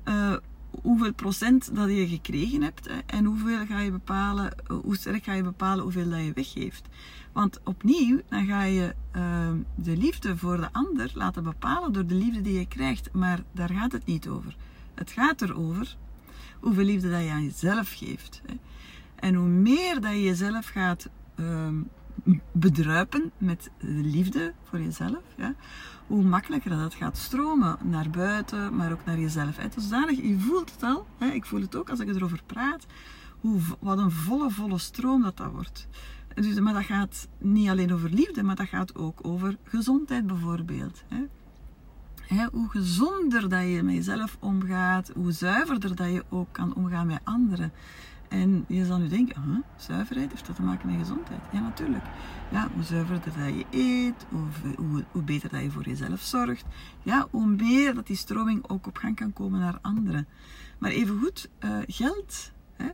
uh, 0.07 0.33
hoeveel 0.81 1.13
procent 1.13 1.75
dat 1.75 1.89
je 1.89 2.07
gekregen 2.07 2.61
hebt 2.61 2.87
hè? 2.87 2.97
en 3.05 3.25
hoeveel 3.25 3.65
ga 3.65 3.79
je 3.79 3.91
bepalen, 3.91 4.53
hoe 4.81 4.95
sterk 4.95 5.23
ga 5.23 5.33
je 5.33 5.43
bepalen 5.43 5.83
hoeveel 5.83 6.09
dat 6.09 6.23
je 6.23 6.31
weggeeft? 6.33 6.87
Want 7.31 7.59
opnieuw, 7.63 8.21
dan 8.29 8.45
ga 8.45 8.63
je 8.63 8.95
uh, 9.15 9.51
de 9.75 9.97
liefde 9.97 10.37
voor 10.37 10.57
de 10.57 10.69
ander 10.71 11.11
laten 11.13 11.43
bepalen 11.43 11.93
door 11.93 12.05
de 12.05 12.15
liefde 12.15 12.41
die 12.41 12.59
je 12.59 12.67
krijgt. 12.67 13.09
Maar 13.13 13.39
daar 13.51 13.69
gaat 13.69 13.91
het 13.91 14.05
niet 14.05 14.27
over. 14.27 14.55
Het 14.93 15.11
gaat 15.11 15.41
erover 15.41 15.95
hoeveel 16.59 16.83
liefde 16.83 17.11
dat 17.11 17.23
je 17.23 17.29
aan 17.29 17.43
jezelf 17.43 17.93
geeft. 17.93 18.41
Hè. 18.45 18.53
En 19.15 19.35
hoe 19.35 19.47
meer 19.47 20.01
dat 20.01 20.11
je 20.11 20.21
jezelf 20.21 20.67
gaat 20.67 21.09
uh, 21.35 21.67
bedruipen 22.51 23.31
met 23.37 23.69
de 23.79 23.87
liefde 23.87 24.53
voor 24.63 24.79
jezelf, 24.79 25.21
ja, 25.37 25.55
hoe 26.07 26.23
makkelijker 26.23 26.69
dat 26.69 26.93
gaat 26.93 27.17
stromen 27.17 27.77
naar 27.83 28.09
buiten, 28.09 28.75
maar 28.75 28.91
ook 28.91 29.05
naar 29.05 29.19
jezelf. 29.19 29.57
Hè. 29.57 29.63
Je 30.09 30.39
voelt 30.39 30.71
het 30.71 30.83
al, 30.83 31.07
hè, 31.17 31.27
ik 31.27 31.45
voel 31.45 31.61
het 31.61 31.75
ook 31.75 31.89
als 31.89 31.99
ik 31.99 32.07
erover 32.07 32.41
praat, 32.45 32.85
hoe, 33.39 33.59
wat 33.79 33.97
een 33.97 34.11
volle, 34.11 34.49
volle 34.49 34.77
stroom 34.77 35.21
dat 35.21 35.37
dat 35.37 35.51
wordt. 35.51 35.87
Dus, 36.33 36.59
maar 36.59 36.73
dat 36.73 36.83
gaat 36.83 37.27
niet 37.37 37.69
alleen 37.69 37.93
over 37.93 38.09
liefde, 38.09 38.43
maar 38.43 38.55
dat 38.55 38.67
gaat 38.67 38.95
ook 38.95 39.19
over 39.21 39.57
gezondheid 39.63 40.27
bijvoorbeeld. 40.27 41.03
Hè. 41.07 41.25
Hè, 42.27 42.47
hoe 42.51 42.69
gezonder 42.69 43.49
dat 43.49 43.63
je 43.63 43.83
met 43.83 43.95
jezelf 43.95 44.37
omgaat, 44.39 45.11
hoe 45.15 45.31
zuiverder 45.31 45.95
dat 45.95 46.11
je 46.11 46.23
ook 46.29 46.47
kan 46.51 46.75
omgaan 46.75 47.07
met 47.07 47.19
anderen. 47.23 47.71
En 48.33 48.65
je 48.67 48.85
zal 48.85 48.97
nu 48.97 49.07
denken, 49.07 49.63
zuiverheid, 49.77 50.31
heeft 50.31 50.45
dat 50.45 50.55
te 50.55 50.61
maken 50.61 50.89
met 50.89 50.99
gezondheid? 50.99 51.39
Ja, 51.51 51.59
natuurlijk. 51.59 52.03
Ja, 52.51 52.67
hoe 52.73 52.83
zuiverder 52.83 53.33
dat 53.37 53.53
je 53.55 53.65
eet, 53.69 54.25
hoe, 54.29 55.03
hoe, 55.11 55.23
beter 55.23 55.49
dat 55.49 55.61
je 55.61 55.71
voor 55.71 55.83
jezelf 55.83 56.21
zorgt. 56.21 56.65
Ja, 57.01 57.27
hoe 57.31 57.45
meer 57.45 57.93
dat 57.93 58.07
die 58.07 58.15
stroming 58.15 58.69
ook 58.69 58.87
op 58.87 58.97
gang 58.97 59.15
kan 59.15 59.33
komen 59.33 59.59
naar 59.59 59.77
anderen. 59.81 60.27
Maar 60.77 60.91
evengoed, 60.91 61.49
uh, 61.59 61.77
geld, 61.87 62.51
hè, 62.75 62.89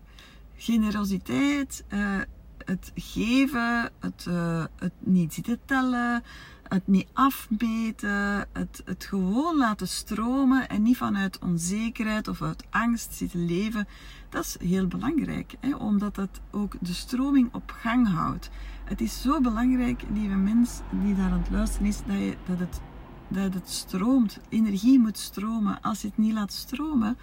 generositeit, 0.56 1.84
uh, 1.94 2.18
het 2.66 2.92
geven, 2.96 3.92
het, 4.00 4.26
uh, 4.28 4.64
het 4.76 4.94
niet 5.00 5.34
zitten 5.34 5.60
tellen, 5.66 6.24
het 6.64 6.88
niet 6.88 7.08
afmeten, 7.14 8.48
het, 8.54 8.82
het 8.86 9.04
gewoon 9.04 9.58
laten 9.58 9.88
stromen 9.88 10.70
en 10.70 10.82
niet 10.82 10.98
vanuit 10.98 11.40
onzekerheid 11.40 12.28
of 12.28 12.42
uit 12.42 12.66
angst 12.70 13.14
zitten 13.14 13.46
leven. 13.46 13.88
Dat 14.30 14.46
is 14.46 14.58
heel 14.60 14.88
belangrijk, 14.88 15.56
hè, 15.60 15.76
omdat 15.76 16.16
het 16.16 16.42
ook 16.52 16.76
de 16.82 16.94
stroming 16.94 17.54
op 17.54 17.72
gang 17.72 18.08
houdt. 18.08 18.50
Het 18.84 19.02
is 19.02 19.22
zo 19.22 19.42
belangrijk, 19.42 20.04
lieve 20.14 20.36
mens 20.36 20.80
die 20.92 21.16
daar 21.16 21.32
aan 21.32 21.40
het 21.40 21.50
luisteren 21.50 21.88
is, 21.88 21.98
dat, 21.98 22.18
je, 22.18 22.36
dat, 22.46 22.60
het, 22.60 22.82
dat 23.28 23.54
het 23.54 23.70
stroomt. 23.70 24.40
Energie 24.50 25.00
moet 25.00 25.18
stromen. 25.18 25.82
Als 25.82 26.02
je 26.02 26.08
het 26.08 26.18
niet 26.18 26.34
laat 26.34 26.54
stromen, 26.54 27.18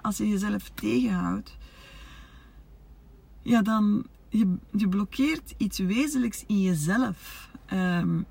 als 0.00 0.16
je 0.16 0.28
jezelf 0.28 0.70
tegenhoudt, 0.74 1.56
ja, 3.42 3.62
dan 3.62 4.06
je, 4.28 4.56
je 4.70 4.88
blokkeert 4.88 5.54
iets 5.56 5.78
wezenlijks 5.78 6.44
in 6.46 6.60
jezelf. 6.60 7.50
Um, 7.72 8.26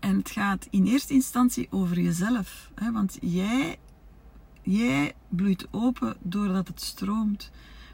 en 0.00 0.16
het 0.16 0.30
gaat 0.30 0.66
in 0.70 0.86
eerste 0.86 1.12
instantie 1.12 1.66
over 1.70 2.00
jezelf. 2.00 2.70
Hè? 2.74 2.92
Want 2.92 3.18
jij, 3.20 3.78
jij 4.62 5.14
bloeit 5.28 5.66
open 5.70 6.16
doordat 6.20 6.68
het 6.68 6.80
stroomt. 6.80 7.50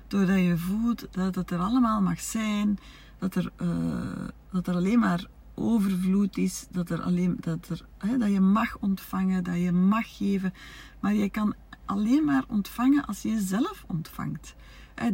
Doordat 0.08 0.38
je 0.38 0.56
voelt 0.56 1.06
dat 1.10 1.34
het 1.34 1.50
er 1.50 1.58
allemaal 1.58 2.00
mag 2.00 2.20
zijn. 2.20 2.78
Dat 3.18 3.34
er, 3.34 3.50
uh, 3.62 4.28
dat 4.52 4.66
er 4.66 4.74
alleen 4.74 4.98
maar 4.98 5.26
overvloed 5.54 6.36
is. 6.36 6.66
Dat, 6.70 6.90
er 6.90 7.02
alleen, 7.02 7.36
dat, 7.40 7.68
er, 7.68 7.86
hè, 7.98 8.18
dat 8.18 8.30
je 8.30 8.40
mag 8.40 8.78
ontvangen, 8.80 9.44
dat 9.44 9.56
je 9.56 9.72
mag 9.72 10.16
geven. 10.16 10.54
Maar 11.00 11.14
je 11.14 11.30
kan 11.30 11.54
alleen 11.84 12.24
maar 12.24 12.44
ontvangen 12.48 13.06
als 13.06 13.22
je 13.22 13.28
jezelf 13.28 13.84
ontvangt. 13.86 14.54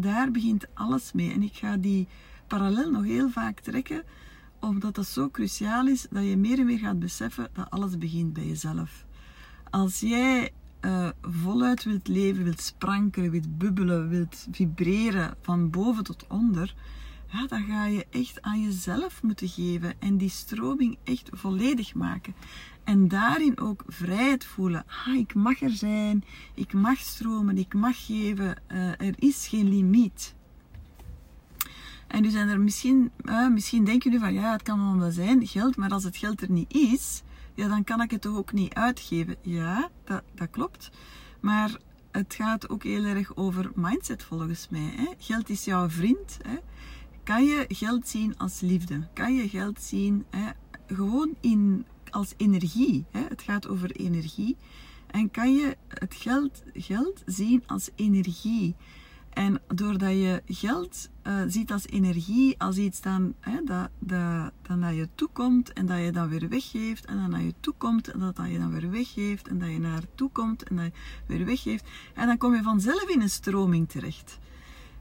Daar 0.00 0.31
begint 0.31 0.67
alles 0.75 1.12
mee. 1.12 1.33
En 1.33 1.43
ik 1.43 1.55
ga 1.55 1.77
die 1.77 2.09
parallel 2.47 2.91
nog 2.91 3.05
heel 3.05 3.31
vaak 3.31 3.61
trekken, 3.61 4.03
omdat 4.59 4.95
dat 4.95 5.07
zo 5.07 5.31
cruciaal 5.31 5.87
is 5.87 6.07
dat 6.11 6.25
je 6.25 6.37
meer 6.37 6.59
en 6.59 6.67
meer 6.67 6.79
gaat 6.79 6.99
beseffen 6.99 7.49
dat 7.53 7.71
alles 7.71 7.99
begint 7.99 8.33
bij 8.33 8.47
jezelf. 8.47 9.05
Als 9.71 10.00
jij 10.00 10.53
uh, 10.81 11.09
voluit 11.23 11.85
wilt 11.85 12.09
leven, 12.09 12.45
wilt 12.45 12.61
sprankelen, 12.61 13.31
wilt 13.31 13.59
bubbelen, 13.59 14.09
wilt 14.09 14.47
vibreren 14.51 15.37
van 15.41 15.71
boven 15.71 16.05
tot 16.05 16.27
onder, 16.29 16.75
ja, 17.33 17.47
dan 17.47 17.63
ga 17.63 17.87
je 17.87 18.07
echt 18.11 18.43
aan 18.43 18.63
jezelf 18.63 19.23
moeten 19.23 19.49
geven 19.49 19.95
en 19.99 20.17
die 20.17 20.29
stroming 20.29 20.99
echt 21.05 21.29
volledig 21.33 21.95
maken. 21.95 22.35
En 22.85 23.09
daarin 23.09 23.59
ook 23.59 23.85
vrijheid 23.87 24.45
voelen. 24.45 24.85
Ah, 24.87 25.15
ik 25.15 25.35
mag 25.35 25.61
er 25.61 25.71
zijn, 25.71 26.25
ik 26.55 26.73
mag 26.73 26.99
stromen, 26.99 27.59
ik 27.59 27.75
mag 27.75 28.07
geven. 28.07 28.57
Uh, 28.73 28.89
er 28.89 29.15
is 29.19 29.47
geen 29.47 29.69
limiet. 29.69 30.35
En 32.07 32.23
nu 32.23 32.31
zijn 32.31 32.49
er 32.49 32.61
misschien, 32.61 33.11
uh, 33.25 33.49
misschien 33.49 33.85
denken 33.85 34.11
jullie 34.11 34.27
van 34.27 34.35
ja, 34.35 34.53
het 34.53 34.63
kan 34.63 34.99
wel 34.99 35.11
zijn, 35.11 35.47
geld, 35.47 35.77
maar 35.77 35.91
als 35.91 36.05
het 36.05 36.17
geld 36.17 36.43
er 36.43 36.51
niet 36.51 36.73
is, 36.73 37.23
ja, 37.61 37.69
dan 37.69 37.85
kan 37.85 38.00
ik 38.00 38.11
het 38.11 38.21
toch 38.21 38.37
ook 38.37 38.52
niet 38.52 38.75
uitgeven. 38.75 39.37
Ja, 39.40 39.90
dat, 40.05 40.23
dat 40.35 40.50
klopt. 40.50 40.90
Maar 41.40 41.76
het 42.11 42.35
gaat 42.35 42.69
ook 42.69 42.83
heel 42.83 43.05
erg 43.05 43.37
over 43.37 43.71
mindset 43.75 44.23
volgens 44.23 44.69
mij. 44.69 44.93
Hè? 44.97 45.07
Geld 45.19 45.49
is 45.49 45.64
jouw 45.64 45.88
vriend. 45.88 46.38
Hè? 46.43 46.57
Kan 47.23 47.45
je 47.45 47.64
geld 47.69 48.09
zien 48.09 48.38
als 48.38 48.61
liefde? 48.61 49.09
Kan 49.12 49.35
je 49.35 49.49
geld 49.49 49.83
zien 49.83 50.25
hè? 50.31 50.50
gewoon 50.87 51.35
in, 51.40 51.87
als 52.11 52.35
energie? 52.37 53.05
Hè? 53.11 53.21
Het 53.29 53.43
gaat 53.43 53.69
over 53.69 53.90
energie. 53.90 54.57
En 55.07 55.31
kan 55.31 55.55
je 55.55 55.76
het 55.88 56.14
geld, 56.14 56.62
geld 56.75 57.23
zien 57.26 57.62
als 57.67 57.90
energie? 57.95 58.75
En 59.40 59.61
doordat 59.75 60.11
je 60.11 60.42
geld 60.47 61.09
uh, 61.26 61.42
ziet 61.47 61.73
als 61.73 61.87
energie, 61.87 62.54
als 62.59 62.76
iets 62.76 63.00
dan, 63.00 63.35
hè, 63.40 63.61
dat, 63.64 63.88
dan 64.62 64.78
naar 64.78 64.94
je 64.94 65.09
toekomt 65.14 65.73
en 65.73 65.87
dat 65.87 65.99
je 65.99 66.12
dan 66.12 66.28
weer 66.28 66.49
weggeeft 66.49 67.04
en 67.04 67.16
dan 67.16 67.30
naar 67.30 67.42
je 67.42 67.54
toekomt 67.61 68.09
en 68.09 68.18
dat, 68.18 68.37
je 68.49 68.59
dan 68.59 68.70
weer 68.70 68.90
weggeeft 68.90 69.49
en 69.49 69.59
dat 69.59 69.68
je 69.68 69.78
naar 69.78 70.02
toe 70.14 70.30
komt 70.30 70.62
en 70.62 70.76
dat 70.76 70.85
je 70.85 70.92
weer 71.26 71.44
weggeeft. 71.44 71.85
En 72.14 72.26
dan 72.26 72.38
kom 72.38 72.54
je 72.54 72.62
vanzelf 72.62 73.09
in 73.09 73.20
een 73.20 73.30
stroming 73.30 73.88
terecht. 73.88 74.38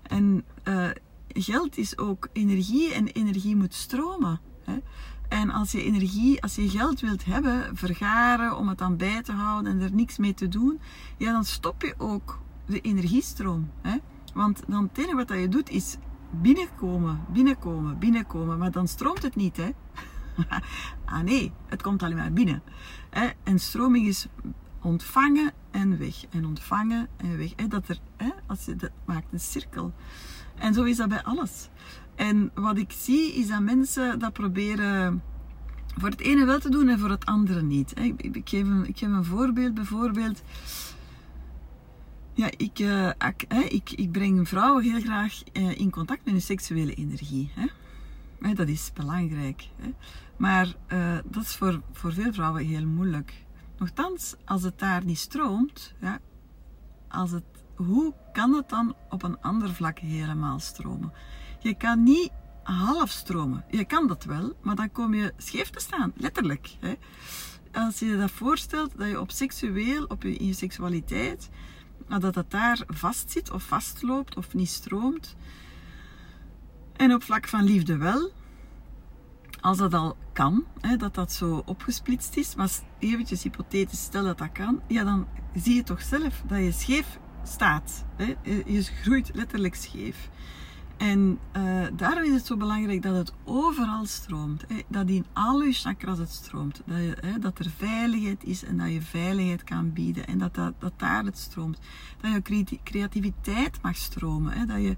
En 0.01 0.43
uh, 0.67 0.89
geld 1.27 1.77
is 1.77 1.97
ook 1.97 2.29
energie 2.33 2.93
en 2.93 3.07
energie 3.07 3.55
moet 3.55 3.73
stromen. 3.73 4.39
Hè. 4.63 4.77
En 5.29 5.49
als 5.49 5.71
je 5.71 5.83
energie, 5.83 6.41
als 6.41 6.55
je 6.55 6.69
geld 6.69 6.99
wilt 6.99 7.25
hebben, 7.25 7.77
vergaren 7.77 8.57
om 8.57 8.67
het 8.67 8.77
dan 8.77 8.97
bij 8.97 9.21
te 9.21 9.31
houden 9.31 9.71
en 9.71 9.81
er 9.81 9.93
niks 9.93 10.17
mee 10.17 10.33
te 10.33 10.47
doen, 10.47 10.79
ja, 11.17 11.31
dan 11.31 11.45
stop 11.45 11.81
je 11.81 11.93
ook 11.97 12.39
de 12.65 12.81
energiestroom. 12.81 13.69
Hè. 13.81 13.97
Want 14.33 14.61
dan 14.67 14.89
het 14.93 15.11
wat 15.11 15.29
je 15.29 15.49
doet 15.49 15.69
is 15.69 15.97
binnenkomen, 16.31 17.19
binnenkomen, 17.33 17.99
binnenkomen. 17.99 18.57
Maar 18.57 18.71
dan 18.71 18.87
stroomt 18.87 19.21
het 19.21 19.35
niet, 19.35 19.57
hè? 19.57 19.69
ah 21.05 21.21
nee, 21.21 21.51
het 21.65 21.81
komt 21.81 22.03
alleen 22.03 22.17
maar 22.17 22.33
binnen. 22.33 22.61
En 23.43 23.59
stroming 23.59 24.07
is 24.07 24.27
ontvangen 24.81 25.53
en 25.71 25.97
weg. 25.97 26.25
En 26.29 26.45
ontvangen 26.45 27.07
en 27.17 27.37
weg. 27.37 27.55
Dat, 27.55 27.87
er? 27.87 27.99
Als 28.47 28.65
je, 28.65 28.75
dat 28.75 28.91
maakt 29.05 29.27
een 29.31 29.39
cirkel. 29.39 29.93
En 30.55 30.73
zo 30.73 30.83
is 30.83 30.97
dat 30.97 31.09
bij 31.09 31.23
alles. 31.23 31.69
En 32.15 32.51
wat 32.53 32.77
ik 32.77 32.91
zie 32.91 33.33
is 33.33 33.47
dat 33.47 33.61
mensen 33.61 34.19
dat 34.19 34.33
proberen 34.33 35.21
voor 35.97 36.09
het 36.09 36.21
ene 36.21 36.45
wel 36.45 36.59
te 36.59 36.69
doen 36.69 36.89
en 36.89 36.99
voor 36.99 37.09
het 37.09 37.25
andere 37.25 37.61
niet. 37.61 37.99
Ik, 38.17 38.49
geef 38.49 38.67
een, 38.67 38.87
ik 38.87 38.97
geef 38.97 39.09
een 39.09 39.25
voorbeeld. 39.25 39.73
Bijvoorbeeld, 39.73 40.41
ja, 42.39 42.49
ik, 42.57 42.79
uh, 42.79 43.09
ik, 43.69 43.91
ik, 43.91 44.11
breng 44.11 44.47
vrouwen 44.47 44.83
heel 44.83 45.01
graag 45.01 45.41
uh, 45.53 45.79
in 45.79 45.89
contact 45.91 46.25
met 46.25 46.33
hun 46.33 46.41
seksuele 46.41 46.93
energie. 46.93 47.51
Hè. 47.53 48.53
dat 48.53 48.67
is 48.67 48.91
belangrijk. 48.93 49.67
Hè. 49.75 49.93
Maar 50.37 50.73
uh, 50.93 51.17
dat 51.25 51.43
is 51.43 51.55
voor, 51.55 51.81
voor 51.91 52.13
veel 52.13 52.33
vrouwen 52.33 52.65
heel 52.65 52.85
moeilijk. 52.85 53.33
Nochtans, 53.77 54.35
als 54.45 54.63
het 54.63 54.79
daar 54.79 55.05
niet 55.05 55.17
stroomt, 55.17 55.93
ja, 56.01 56.19
als 57.07 57.31
het, 57.31 57.43
hoe 57.75 58.13
kan 58.33 58.53
het 58.53 58.69
dan 58.69 58.95
op 59.09 59.23
een 59.23 59.41
ander 59.41 59.73
vlak 59.73 59.99
helemaal 59.99 60.59
stromen? 60.59 61.13
Je 61.59 61.73
kan 61.73 62.03
niet 62.03 62.31
half 62.63 63.09
stromen. 63.09 63.65
Je 63.71 63.85
kan 63.85 64.07
dat 64.07 64.23
wel, 64.23 64.53
maar 64.61 64.75
dan 64.75 64.91
kom 64.91 65.13
je 65.13 65.33
scheef 65.37 65.69
te 65.69 65.79
staan, 65.79 66.13
letterlijk. 66.15 66.75
Hè. 66.79 66.93
Als 67.71 67.99
je 67.99 68.05
je 68.05 68.17
dat 68.17 68.31
voorstelt, 68.31 68.97
dat 68.97 69.07
je 69.07 69.19
op 69.19 69.31
seksueel, 69.31 70.05
op 70.05 70.23
in 70.23 70.45
je 70.45 70.53
seksualiteit, 70.53 71.49
dat 72.17 72.35
het 72.35 72.51
daar 72.51 72.83
vastzit 72.87 73.51
of 73.51 73.63
vastloopt 73.63 74.35
of 74.35 74.53
niet 74.53 74.69
stroomt. 74.69 75.35
En 76.95 77.13
op 77.13 77.23
vlak 77.23 77.47
van 77.47 77.63
liefde 77.63 77.97
wel. 77.97 78.31
Als 79.61 79.77
dat 79.77 79.93
al 79.93 80.17
kan, 80.33 80.65
hè, 80.79 80.97
dat 80.97 81.15
dat 81.15 81.31
zo 81.31 81.61
opgesplitst 81.65 82.37
is, 82.37 82.55
maar 82.55 82.69
eventjes 82.99 83.43
hypothetisch, 83.43 84.01
stel 84.01 84.23
dat 84.23 84.37
dat 84.37 84.51
kan, 84.51 84.81
ja, 84.87 85.03
dan 85.03 85.27
zie 85.55 85.75
je 85.75 85.83
toch 85.83 86.01
zelf 86.01 86.43
dat 86.47 86.59
je 86.59 86.71
scheef 86.71 87.19
staat. 87.43 88.05
Hè. 88.15 88.35
Je 88.65 88.81
groeit 88.83 89.31
letterlijk 89.33 89.75
scheef. 89.75 90.29
En 90.99 91.39
uh, 91.57 91.87
daarom 91.93 92.23
is 92.23 92.33
het 92.33 92.45
zo 92.45 92.57
belangrijk 92.57 93.01
dat 93.01 93.15
het 93.15 93.33
overal 93.43 94.05
stroomt. 94.05 94.63
Hè? 94.67 94.81
Dat 94.87 95.09
in 95.09 95.25
al 95.33 95.61
je 95.61 95.71
chakras 95.71 96.17
het 96.17 96.29
stroomt. 96.29 96.81
Dat, 96.85 96.97
je, 96.97 97.17
hè, 97.21 97.39
dat 97.39 97.59
er 97.59 97.69
veiligheid 97.77 98.43
is 98.43 98.63
en 98.63 98.77
dat 98.77 98.91
je 98.91 99.01
veiligheid 99.01 99.63
kan 99.63 99.93
bieden. 99.93 100.27
En 100.27 100.37
dat, 100.37 100.55
dat, 100.55 100.73
dat 100.79 100.93
daar 100.97 101.23
het 101.23 101.37
stroomt. 101.37 101.79
Dat 102.21 102.47
je 102.47 102.79
creativiteit 102.83 103.81
mag 103.81 103.95
stromen. 103.95 104.53
Hè? 104.53 104.65
Dat 104.65 104.81
je 104.81 104.97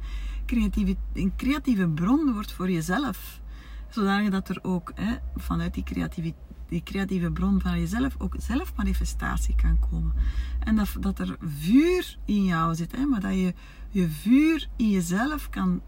een 1.14 1.34
creatieve 1.38 1.88
bron 1.88 2.34
wordt 2.34 2.52
voor 2.52 2.72
jezelf. 2.72 3.42
Zodat 3.90 4.32
dat 4.32 4.50
er 4.50 4.60
ook 4.62 4.92
hè, 4.96 5.16
vanuit 5.36 5.74
die 5.74 6.34
die 6.72 6.84
creatieve 6.84 7.32
bron 7.32 7.62
van 7.62 7.80
jezelf 7.80 8.16
ook 8.18 8.36
zelfmanifestatie 8.40 9.56
kan 9.56 9.80
komen. 9.90 10.14
En 10.60 10.76
dat, 10.76 10.96
dat 11.00 11.20
er 11.20 11.38
vuur 11.40 12.18
in 12.26 12.44
jou 12.44 12.76
zit, 12.76 12.92
hè, 12.92 13.06
maar 13.06 13.20
dat 13.20 13.34
je 13.34 13.54
je 13.90 14.10
vuur 14.10 14.68
in 14.76 14.90
jezelf 14.90 15.50
kan 15.50 15.82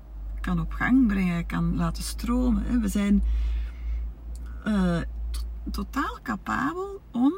kan 0.43 0.59
op 0.59 0.71
gang 0.71 1.07
brengen, 1.07 1.45
kan 1.45 1.75
laten 1.75 2.03
stromen. 2.03 2.81
We 2.81 2.87
zijn 2.87 3.23
uh, 4.67 5.01
totaal 5.71 6.19
capabel 6.23 7.01
om 7.11 7.33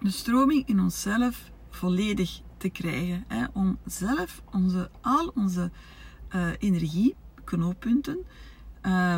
de 0.00 0.10
stroming 0.10 0.66
in 0.66 0.80
onszelf 0.80 1.50
volledig 1.70 2.40
te 2.56 2.68
krijgen. 2.68 3.24
Hè? 3.28 3.44
Om 3.52 3.78
zelf 3.86 4.42
onze, 4.50 4.90
al 5.00 5.32
onze 5.34 5.70
uh, 6.34 6.48
energieknooppunten 6.58 8.18
uh, 8.82 9.16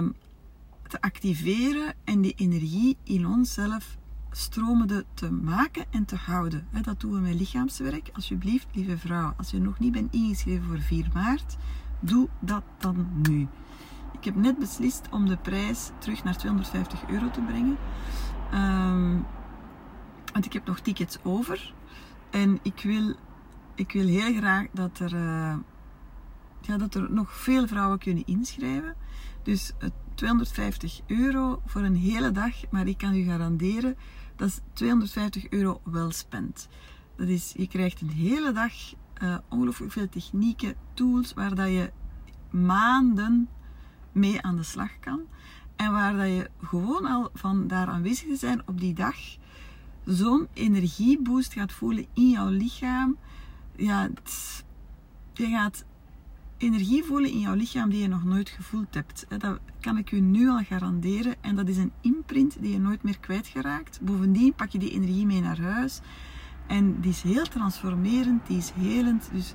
te 0.88 1.00
activeren 1.00 1.94
en 2.04 2.20
die 2.20 2.34
energie 2.36 2.96
in 3.02 3.26
onszelf 3.26 3.96
stromende 4.30 5.04
te 5.14 5.30
maken 5.30 5.84
en 5.90 6.04
te 6.04 6.16
houden. 6.16 6.66
Dat 6.82 7.00
doen 7.00 7.12
we 7.12 7.20
met 7.20 7.34
lichaamswerk. 7.34 8.10
Alsjeblieft, 8.12 8.66
lieve 8.72 8.98
vrouw, 8.98 9.34
als 9.36 9.50
je 9.50 9.60
nog 9.60 9.78
niet 9.78 9.92
bent 9.92 10.12
ingeschreven 10.12 10.64
voor 10.64 10.80
4 10.80 11.08
maart, 11.14 11.56
doe 12.04 12.28
dat 12.40 12.62
dan 12.78 13.06
nu. 13.28 13.48
Ik 14.12 14.24
heb 14.24 14.34
net 14.34 14.58
beslist 14.58 15.08
om 15.10 15.28
de 15.28 15.36
prijs 15.36 15.90
terug 15.98 16.24
naar 16.24 16.36
250 16.36 17.08
euro 17.08 17.30
te 17.30 17.40
brengen. 17.40 17.76
Um, 18.54 19.26
want 20.32 20.44
ik 20.44 20.52
heb 20.52 20.66
nog 20.66 20.80
tickets 20.80 21.18
over. 21.22 21.74
En 22.30 22.58
ik 22.62 22.80
wil, 22.82 23.14
ik 23.74 23.92
wil 23.92 24.06
heel 24.06 24.34
graag 24.34 24.66
dat 24.72 24.98
er, 24.98 25.12
uh, 25.14 25.56
ja, 26.60 26.76
dat 26.76 26.94
er 26.94 27.12
nog 27.12 27.32
veel 27.32 27.66
vrouwen 27.66 27.98
kunnen 27.98 28.26
inschrijven. 28.26 28.94
Dus 29.42 29.72
250 30.14 31.00
euro 31.06 31.60
voor 31.66 31.82
een 31.82 31.96
hele 31.96 32.30
dag. 32.30 32.70
Maar 32.70 32.86
ik 32.86 32.98
kan 32.98 33.14
u 33.14 33.22
garanderen, 33.22 33.96
dat 34.36 34.48
is 34.48 34.60
250 34.72 35.48
euro 35.48 35.80
wel 35.84 36.10
spend. 36.10 36.68
Dat 37.16 37.28
is, 37.28 37.52
je 37.56 37.68
krijgt 37.68 38.00
een 38.00 38.10
hele 38.10 38.52
dag 38.52 38.72
uh, 39.22 39.36
ongelooflijk 39.48 39.92
veel 39.92 40.08
technieken, 40.08 40.74
tools 40.94 41.34
waar 41.34 41.54
dat 41.54 41.68
je 41.68 41.92
maanden 42.50 43.48
mee 44.12 44.42
aan 44.42 44.56
de 44.56 44.62
slag 44.62 44.98
kan. 45.00 45.20
En 45.76 45.92
waar 45.92 46.16
dat 46.16 46.26
je 46.26 46.50
gewoon 46.62 47.06
al 47.06 47.30
van 47.34 47.66
daar 47.66 47.86
aanwezig 47.86 48.28
te 48.28 48.36
zijn 48.36 48.62
op 48.66 48.80
die 48.80 48.94
dag 48.94 49.16
zo'n 50.04 50.48
energieboost 50.52 51.52
gaat 51.52 51.72
voelen 51.72 52.06
in 52.12 52.30
jouw 52.30 52.48
lichaam. 52.48 53.16
Ja, 53.76 54.08
je 55.32 55.46
gaat 55.46 55.84
energie 56.56 57.04
voelen 57.04 57.30
in 57.30 57.38
jouw 57.38 57.54
lichaam 57.54 57.90
die 57.90 58.00
je 58.00 58.08
nog 58.08 58.24
nooit 58.24 58.48
gevoeld 58.48 58.94
hebt. 58.94 59.26
Dat 59.38 59.58
kan 59.80 59.98
ik 59.98 60.12
u 60.12 60.20
nu 60.20 60.48
al 60.48 60.62
garanderen. 60.62 61.34
En 61.40 61.56
dat 61.56 61.68
is 61.68 61.76
een 61.76 61.92
imprint 62.00 62.56
die 62.60 62.72
je 62.72 62.78
nooit 62.78 63.02
meer 63.02 63.18
kwijtgeraakt. 63.18 64.00
Bovendien 64.02 64.54
pak 64.54 64.68
je 64.68 64.78
die 64.78 64.90
energie 64.90 65.26
mee 65.26 65.40
naar 65.40 65.60
huis. 65.60 66.00
En 66.66 67.00
die 67.00 67.10
is 67.10 67.22
heel 67.22 67.44
transformerend, 67.44 68.46
die 68.46 68.56
is 68.56 68.72
helend. 68.76 69.28
Dus 69.32 69.54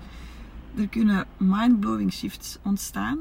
er 0.75 0.87
kunnen 0.87 1.25
mind-blowing 1.37 2.13
shifts 2.13 2.57
ontstaan. 2.63 3.17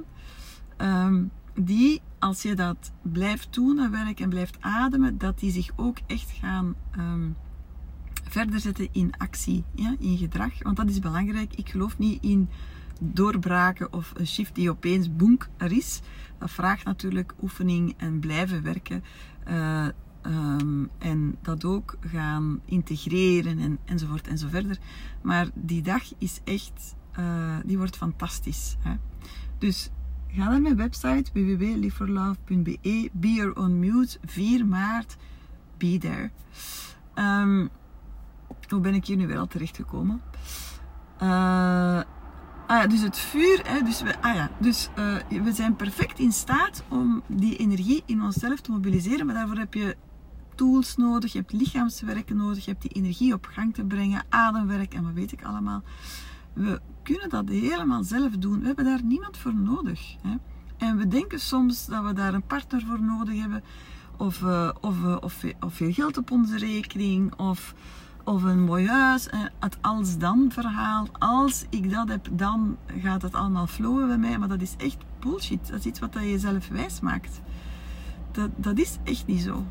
Ehm, 0.77 1.25
die, 1.55 2.01
als 2.19 2.43
je 2.43 2.55
dat 2.55 2.93
blijft 3.03 3.55
doen, 3.55 3.77
dat 3.77 3.91
werk, 3.91 4.21
en 4.21 4.29
blijft 4.29 4.57
ademen, 4.61 5.19
dat 5.19 5.39
die 5.39 5.51
zich 5.51 5.71
ook 5.77 5.99
echt 6.07 6.31
gaan 6.31 6.75
um, 6.99 7.37
verder 8.29 8.61
zetten 8.61 8.89
in 8.93 9.15
actie, 9.19 9.65
ja, 9.75 9.95
in 9.99 10.17
gedrag. 10.17 10.63
Want 10.63 10.77
dat 10.77 10.89
is 10.89 10.99
belangrijk. 10.99 11.55
Ik 11.55 11.69
geloof 11.69 11.99
niet 11.99 12.23
in 12.23 12.49
doorbraken 13.01 13.93
of 13.93 14.13
een 14.17 14.27
shift 14.27 14.55
die 14.55 14.71
opeens 14.71 15.17
boenk 15.17 15.49
er 15.57 15.73
is. 15.73 16.01
Dat 16.39 16.51
vraagt 16.51 16.85
natuurlijk 16.85 17.35
oefening 17.43 17.95
en 17.97 18.19
blijven 18.19 18.63
werken. 18.63 19.05
Uh, 19.49 19.87
Ehm, 20.29 20.85
en 20.99 21.37
dat 21.43 21.65
ook 21.65 21.97
gaan 22.07 22.61
integreren 22.65 23.59
en, 23.59 23.79
enzovoort 23.85 24.29
en 24.29 24.39
zo 24.39 24.49
verder. 24.49 24.79
Maar 25.23 25.49
die 25.55 25.83
dag 25.83 26.03
is 26.19 26.41
echt, 26.45 26.95
uh, 27.19 27.57
die 27.65 27.79
wordt 27.79 27.97
fantastisch. 27.97 28.77
Hè? 28.81 28.95
Dus 29.59 29.91
ga 30.29 30.49
naar 30.49 30.61
mijn 30.61 30.77
website 30.77 31.31
www.liveforlove.be 31.33 33.11
Be 33.13 33.33
Your 33.33 33.57
Own 33.57 33.79
Mute, 33.79 34.19
4 34.25 34.67
maart, 34.67 35.17
be 35.77 35.99
there. 35.99 36.31
Um, 37.15 37.69
hoe 38.69 38.81
ben 38.81 38.95
ik 38.95 39.07
hier 39.07 39.17
nu 39.17 39.27
weer 39.27 39.39
al 39.39 39.47
terecht 39.47 39.77
gekomen? 39.77 40.21
Uh, 41.23 42.01
Ah 42.69 42.81
ja, 42.81 42.87
dus 42.87 43.01
het 43.01 43.19
vuur, 43.19 43.61
hè, 43.65 43.83
dus, 43.83 44.03
we, 44.03 44.21
ah 44.21 44.35
ja, 44.35 44.51
dus 44.61 44.89
uh, 44.99 45.43
we 45.43 45.53
zijn 45.53 45.77
perfect 45.77 46.19
in 46.19 46.33
staat 46.33 46.83
om 46.89 47.23
die 47.27 47.57
energie 47.57 48.03
in 48.07 48.23
onszelf 48.23 48.61
te 48.61 48.71
mobiliseren, 48.71 49.27
maar 49.27 49.35
daarvoor 49.35 49.57
heb 49.57 49.75
je 49.75 49.97
tools 50.59 50.97
nodig, 50.97 51.33
je 51.33 51.39
hebt 51.39 51.53
lichaamswerken 51.53 52.37
nodig, 52.37 52.65
je 52.65 52.71
hebt 52.71 52.83
die 52.83 52.91
energie 52.91 53.33
op 53.33 53.47
gang 53.47 53.75
te 53.75 53.85
brengen, 53.85 54.25
ademwerk 54.29 54.95
en 54.95 55.03
wat 55.03 55.13
weet 55.13 55.33
ik 55.33 55.45
allemaal. 55.45 55.83
We 56.53 56.81
kunnen 57.03 57.29
dat 57.29 57.49
helemaal 57.49 58.03
zelf 58.03 58.37
doen. 58.37 58.61
We 58.61 58.67
hebben 58.67 58.85
daar 58.85 59.03
niemand 59.05 59.37
voor 59.37 59.55
nodig. 59.55 60.17
Hè? 60.23 60.35
En 60.77 60.97
we 60.97 61.09
denken 61.09 61.41
soms 61.41 61.87
dat 61.87 62.05
we 62.05 62.13
daar 62.13 62.35
een 62.35 62.47
partner 62.47 62.83
voor 62.87 63.03
nodig 63.03 63.41
hebben, 63.41 63.63
of, 64.17 64.41
uh, 64.41 64.71
of, 64.81 64.97
uh, 65.03 65.17
of, 65.21 65.45
of 65.61 65.75
veel 65.75 65.93
geld 65.93 66.17
op 66.17 66.31
onze 66.31 66.59
rekening, 66.59 67.35
of 67.35 67.75
of 68.25 68.43
een 68.43 68.65
mooi 68.65 68.89
huis. 68.89 69.29
Het 69.59 69.79
als-dan 69.81 70.51
verhaal. 70.53 71.07
Als 71.19 71.65
ik 71.71 71.91
dat 71.91 72.09
heb, 72.09 72.29
dan 72.33 72.77
gaat 72.99 73.23
het 73.23 73.35
allemaal 73.35 73.67
flowen 73.67 74.07
bij 74.07 74.19
mij. 74.19 74.39
Maar 74.39 74.49
dat 74.49 74.61
is 74.61 74.75
echt 74.77 74.99
bullshit. 75.19 75.69
Dat 75.69 75.79
is 75.79 75.85
iets 75.85 75.99
wat 75.99 76.15
je 76.15 76.31
jezelf 76.31 76.69
wijs 76.69 77.01
maakt. 77.01 77.41
Dat, 78.33 78.51
dat 78.57 78.79
is 78.79 78.99
echt 79.05 79.27
niet 79.27 79.43
zo. 79.43 79.65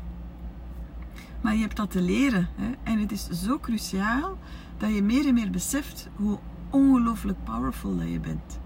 Maar 1.40 1.54
je 1.54 1.60
hebt 1.60 1.76
dat 1.76 1.90
te 1.90 2.02
leren. 2.02 2.48
Hè? 2.54 2.70
En 2.82 2.98
het 2.98 3.12
is 3.12 3.28
zo 3.28 3.58
cruciaal 3.58 4.38
dat 4.76 4.94
je 4.94 5.02
meer 5.02 5.26
en 5.26 5.34
meer 5.34 5.50
beseft 5.50 6.08
hoe 6.16 6.38
ongelooflijk 6.70 7.44
powerful 7.44 7.96
dat 7.96 8.08
je 8.08 8.20
bent. 8.20 8.58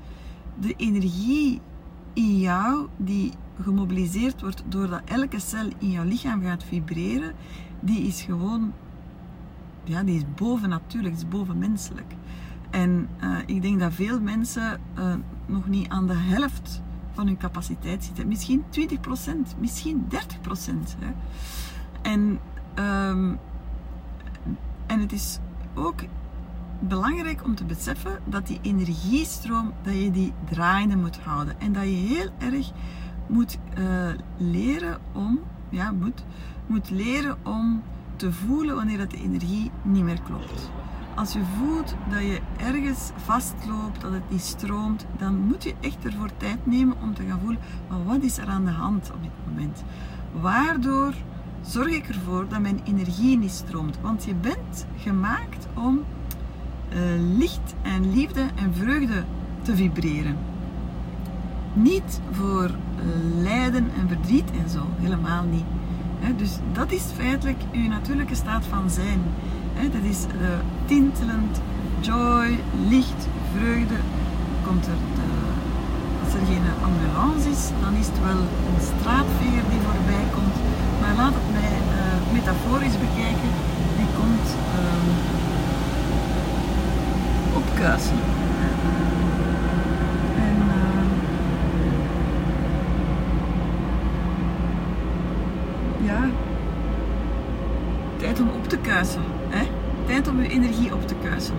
De 0.60 0.74
energie 0.76 1.60
in 2.12 2.38
jou 2.38 2.88
die 2.96 3.32
gemobiliseerd 3.60 4.40
wordt 4.40 4.62
doordat 4.68 5.02
elke 5.04 5.38
cel 5.38 5.68
in 5.78 5.90
jouw 5.90 6.04
lichaam 6.04 6.42
gaat 6.42 6.64
vibreren, 6.64 7.32
die 7.80 8.06
is 8.06 8.22
gewoon 8.22 8.72
ja, 9.84 10.02
die 10.02 10.16
is 10.16 10.24
bovennatuurlijk, 10.34 11.14
is 11.14 11.28
bovenmenselijk. 11.28 12.14
En 12.70 13.08
uh, 13.22 13.36
ik 13.46 13.62
denk 13.62 13.80
dat 13.80 13.92
veel 13.92 14.20
mensen 14.20 14.80
uh, 14.98 15.14
nog 15.46 15.68
niet 15.68 15.88
aan 15.88 16.06
de 16.06 16.16
helft 16.16 16.82
van 17.12 17.26
hun 17.26 17.36
capaciteit 17.36 18.04
zitten. 18.04 18.28
Misschien 18.28 18.62
20%, 18.62 19.58
misschien 19.58 20.06
30%. 20.10 20.16
Hè. 20.98 21.12
En, 22.02 22.38
um, 22.78 23.38
en 24.86 25.00
het 25.00 25.12
is 25.12 25.38
ook 25.74 26.00
belangrijk 26.78 27.44
om 27.44 27.54
te 27.54 27.64
beseffen 27.64 28.18
dat 28.24 28.46
die 28.46 28.58
energiestroom, 28.62 29.72
dat 29.82 29.94
je 29.94 30.10
die 30.10 30.32
draaiende 30.50 30.96
moet 30.96 31.18
houden. 31.18 31.60
En 31.60 31.72
dat 31.72 31.82
je 31.82 31.88
heel 31.88 32.28
erg 32.38 32.70
moet 33.26 33.58
uh, 33.78 34.08
leren 34.36 34.98
om, 35.12 35.40
ja, 35.68 35.90
moet, 35.90 36.24
moet 36.66 36.90
leren 36.90 37.36
om 37.42 37.82
te 38.16 38.32
voelen 38.32 38.74
wanneer 38.74 38.98
dat 38.98 39.10
de 39.10 39.22
energie 39.22 39.70
niet 39.82 40.04
meer 40.04 40.22
klopt. 40.22 40.70
Als 41.14 41.32
je 41.32 41.40
voelt 41.58 41.94
dat 42.10 42.20
je 42.20 42.40
ergens 42.56 43.10
vastloopt, 43.16 44.00
dat 44.00 44.12
het 44.12 44.30
niet 44.30 44.40
stroomt, 44.40 45.06
dan 45.18 45.38
moet 45.38 45.62
je 45.62 45.74
echt 45.80 46.04
ervoor 46.04 46.30
tijd 46.36 46.66
nemen 46.66 46.96
om 47.02 47.14
te 47.14 47.22
gaan 47.28 47.40
voelen, 47.40 47.60
maar 47.88 48.04
wat 48.04 48.22
is 48.22 48.38
er 48.38 48.46
aan 48.46 48.64
de 48.64 48.70
hand 48.70 49.10
op 49.14 49.22
dit 49.22 49.30
moment? 49.46 49.84
Waardoor 50.40 51.14
zorg 51.62 51.92
ik 51.92 52.08
ervoor 52.08 52.48
dat 52.48 52.60
mijn 52.60 52.80
energie 52.84 53.38
niet 53.38 53.50
stroomt? 53.50 53.98
Want 54.00 54.24
je 54.24 54.34
bent 54.34 54.86
gemaakt 54.98 55.66
om 55.74 56.00
uh, 56.92 56.98
licht 57.38 57.74
en 57.82 58.12
liefde 58.14 58.46
en 58.54 58.74
vreugde 58.74 59.24
te 59.62 59.76
vibreren. 59.76 60.36
Niet 61.72 62.20
voor 62.30 62.64
uh, 62.64 62.72
lijden 63.42 63.90
en 64.00 64.08
verdriet 64.08 64.50
en 64.50 64.68
zo, 64.68 64.86
helemaal 65.00 65.44
niet 65.44 65.64
dus 66.36 66.58
dat 66.72 66.92
is 66.92 67.02
feitelijk 67.16 67.58
uw 67.72 67.88
natuurlijke 67.88 68.34
staat 68.34 68.64
van 68.64 68.90
zijn. 68.90 69.20
dat 69.92 70.02
is 70.02 70.24
uh, 70.24 70.48
tintelend, 70.84 71.60
joy, 72.00 72.58
licht, 72.88 73.28
vreugde. 73.56 73.94
Komt 74.66 74.86
er 74.86 74.92
de, 75.14 75.51
er 76.38 76.46
geen 76.52 76.66
ambulance 76.88 77.46
is, 77.56 77.62
dan 77.84 77.94
is 78.02 78.06
het 78.12 78.20
wel 78.28 78.40
een 78.68 78.82
straatveer 78.90 79.62
die 79.70 79.82
voorbij 79.88 80.26
komt. 80.36 80.56
Maar 81.00 81.14
laat 81.20 81.34
het 81.40 81.48
mij 81.58 81.74
uh, 81.82 81.98
metaforisch 82.36 82.98
bekijken. 83.06 83.50
Die 83.98 84.10
komt 84.18 84.48
uh, 84.78 85.06
opkuisen. 87.58 88.18
tijd 98.22 98.40
om 98.40 98.48
op 98.48 98.68
te 98.68 98.78
kuisen. 98.78 99.22
Hè? 99.48 99.66
Tijd 100.06 100.28
om 100.28 100.42
je 100.42 100.48
energie 100.48 100.94
op 100.94 101.06
te 101.06 101.14
kuisen. 101.22 101.54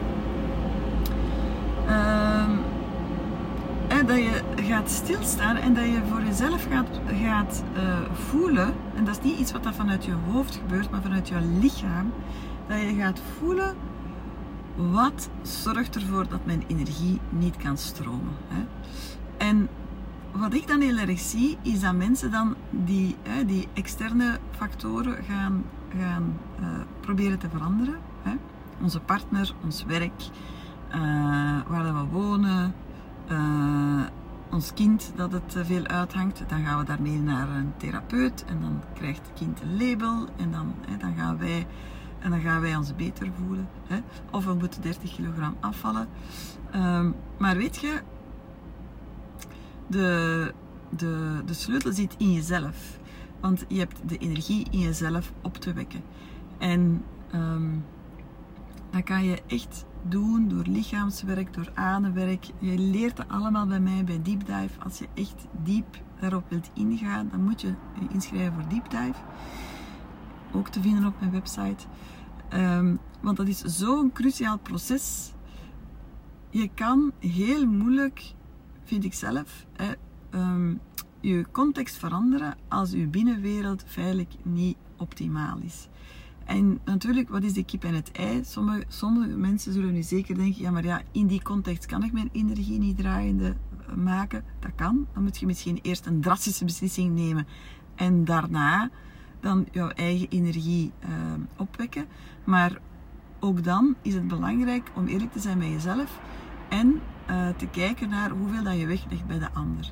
Gaat 4.84 4.91
stilstaan 4.91 5.56
en 5.56 5.74
dat 5.74 5.84
je 5.84 6.02
voor 6.10 6.24
jezelf 6.24 6.67
gaat, 6.69 7.00
gaat 7.22 7.63
uh, 7.76 7.98
voelen. 8.13 8.74
En 8.96 9.04
dat 9.06 9.17
is 9.17 9.24
niet 9.24 9.39
iets 9.39 9.52
wat 9.52 9.63
dat 9.63 9.76
vanuit 9.76 10.06
je 10.06 10.13
hoofd 10.32 10.56
gebeurt, 10.56 10.91
maar 10.91 11.02
vanuit 11.02 11.28
je 11.28 11.41
lichaam. 11.60 12.13
Dat 12.67 12.80
je 12.80 12.93
gaat 12.96 13.22
voelen 13.38 13.76
wat 14.76 15.30
zorgt 15.41 15.96
ervoor 15.96 16.28
dat 16.28 16.46
mijn 16.46 16.63
energie 16.67 17.19
niet 17.30 17.58
kan 17.58 17.78
stromen. 17.78 18.34
Hè? 18.48 18.63
En 19.38 19.69
wat 20.32 20.54
ik 20.54 20.67
dan 20.67 20.82
heel 20.82 20.98
erg 20.98 21.19
zie, 21.19 21.58
is 21.62 21.80
dat 21.80 21.93
mensen 21.93 22.32
dan 22.32 22.56
die, 22.69 23.15
hè, 23.22 23.46
die 23.46 23.67
externe 23.74 24.39
factoren 24.52 25.24
gaan, 25.24 25.63
gaan 26.00 26.38
uh, 26.60 26.67
proberen 27.00 27.39
te 27.39 27.50
veranderen. 27.50 27.96
Hè. 28.22 28.32
Onze 28.82 29.00
partner, 29.00 29.54
ons 29.63 29.84
werk, 29.84 30.22
uh, 30.96 31.02
waar 31.67 31.93
we 31.93 32.06
wonen, 32.12 32.74
ons 34.54 34.74
kind 34.74 35.12
dat 35.16 35.32
het 35.32 35.56
veel 35.62 35.88
uithangt. 35.88 36.44
Dan 36.48 36.63
gaan 36.63 36.80
we 36.80 36.86
daarmee 36.86 37.20
naar 37.20 37.50
een 37.50 37.74
therapeut 37.78 38.46
en 38.48 38.62
dan 38.62 38.82
krijgt 38.94 39.28
het 39.28 39.39
kind 39.39 39.62
een 39.62 39.78
label 39.78 40.28
en 40.38 40.52
dan, 40.52 40.74
hè, 40.88 40.98
dan 40.98 41.16
gaan 41.16 41.38
wij 41.38 41.68
en 42.20 42.30
dan 42.30 42.42
gaan 42.42 42.62
wij 42.62 42.76
ons 42.76 42.96
beter 42.96 43.32
voelen. 43.46 43.68
Hè? 43.88 44.00
Of 44.32 44.46
we 44.46 44.54
moeten 44.54 44.82
30 44.82 45.16
kilogram 45.16 45.56
afvallen. 45.60 46.08
Um, 46.76 47.16
maar 47.38 47.58
weet 47.58 47.78
je, 47.78 48.02
de, 49.88 50.54
de, 50.89 51.42
de 51.46 51.54
sleutel 51.54 51.94
zit 51.94 52.16
in 52.18 52.34
jezelf. 52.34 53.00
Want 53.39 53.66
je 53.68 53.80
hebt 53.80 54.10
de 54.10 54.18
energie 54.18 54.68
in 54.72 54.80
jezelf 54.80 55.34
op 55.42 55.58
te 55.58 55.74
wekken. 55.74 56.02
En 56.58 57.04
um, 57.36 57.86
dat 58.89 59.04
kan 59.04 59.24
je 59.24 59.42
echt 59.48 59.86
door 60.10 60.63
lichaamswerk, 60.66 61.54
door 61.54 61.72
ademwerk. 61.74 62.46
Je 62.60 62.78
leert 62.78 63.18
dat 63.18 63.30
allemaal 63.30 63.68
bij 63.68 63.80
mij 63.80 64.04
bij 64.04 64.22
Deep 64.22 64.46
Dive. 64.46 64.80
Als 64.84 65.00
je 65.00 65.08
echt 65.13 65.46
diep 65.63 66.02
daarop 66.20 66.50
wilt 66.50 66.70
ingaan, 66.74 67.30
dan 67.32 67.44
moet 67.44 67.62
je 67.62 67.74
je 68.00 68.08
inschrijven 68.13 68.54
voor 68.54 68.70
Deep 68.70 68.89
Dive. 68.89 69.20
Ook 70.52 70.68
te 70.68 70.82
vinden 70.82 71.06
op 71.06 71.20
mijn 71.20 71.32
website. 71.32 71.86
Um, 72.54 73.00
want 73.22 73.38
dat 73.38 73.48
is 73.48 73.60
zo'n 73.60 74.12
cruciaal 74.12 74.58
proces. 74.58 75.34
Je 76.50 76.70
kan 76.74 77.12
heel 77.20 77.66
moeilijk 77.68 78.34
vind 78.84 79.04
ik 79.04 79.13
zelf, 79.13 79.66
hè, 79.74 79.92
um, 80.39 80.80
je 81.20 81.46
context 81.52 81.98
veranderen 81.98 82.56
als 82.68 82.92
je 82.92 83.08
binnenwereld 83.08 83.84
feitelijk 83.88 84.32
niet 84.44 84.78
optimaal 84.98 85.58
is. 85.58 85.88
En 86.46 86.80
natuurlijk, 86.86 87.30
wat 87.30 87.44
is 87.44 87.54
de 87.54 87.64
kip 87.64 87.84
en 87.84 87.94
het 87.94 88.12
ei? 88.12 88.44
Sommige, 88.88 89.38
mensen 89.38 89.74
zullen 89.74 89.94
nu 89.94 90.04
zeker 90.04 90.36
denken, 90.36 90.62
ja 90.62 90.72
maar 90.72 90.84
ja, 90.84 91.02
in 91.12 91.28
die 91.28 91.42
context 91.42 91.86
kan 91.86 92.04
ik 92.04 92.12
mijn 92.12 92.30
energie 92.32 92.80
niet 92.80 92.98
draaiende 92.98 93.56
eh, 93.88 93.96
maken. 93.96 94.44
Dat 94.60 94.72
kan. 94.76 95.08
Dan 95.14 95.24
moet 95.24 95.40
je 95.40 95.46
misschien 95.46 95.80
eerst 95.82 96.06
een 96.06 96.22
drastische 96.22 96.66
beslissing 96.66 97.16
nemen 97.16 97.48
en 97.96 98.26
daarna 98.26 98.90
dan 99.40 99.68
jouw 99.72 99.90
eigen 99.90 100.30
energie 100.30 100.92
uh, 101.04 101.10
opwekken. 101.58 102.06
Maar 102.44 102.80
ook 103.40 103.64
dan 103.64 103.96
is 104.02 104.14
het 104.14 104.28
belangrijk 104.28 104.92
om 104.96 105.08
eerlijk 105.08 105.32
te 105.32 105.40
zijn 105.40 105.58
met 105.58 105.68
jezelf 105.68 106.20
en 106.70 107.02
uh, 107.30 107.50
te 107.50 107.68
kijken 107.68 108.10
naar 108.10 108.30
hoeveel 108.30 108.64
dat 108.64 108.80
je 108.80 108.86
weglegt 108.86 109.28
bij 109.28 109.40
de 109.40 109.52
ander. 109.54 109.92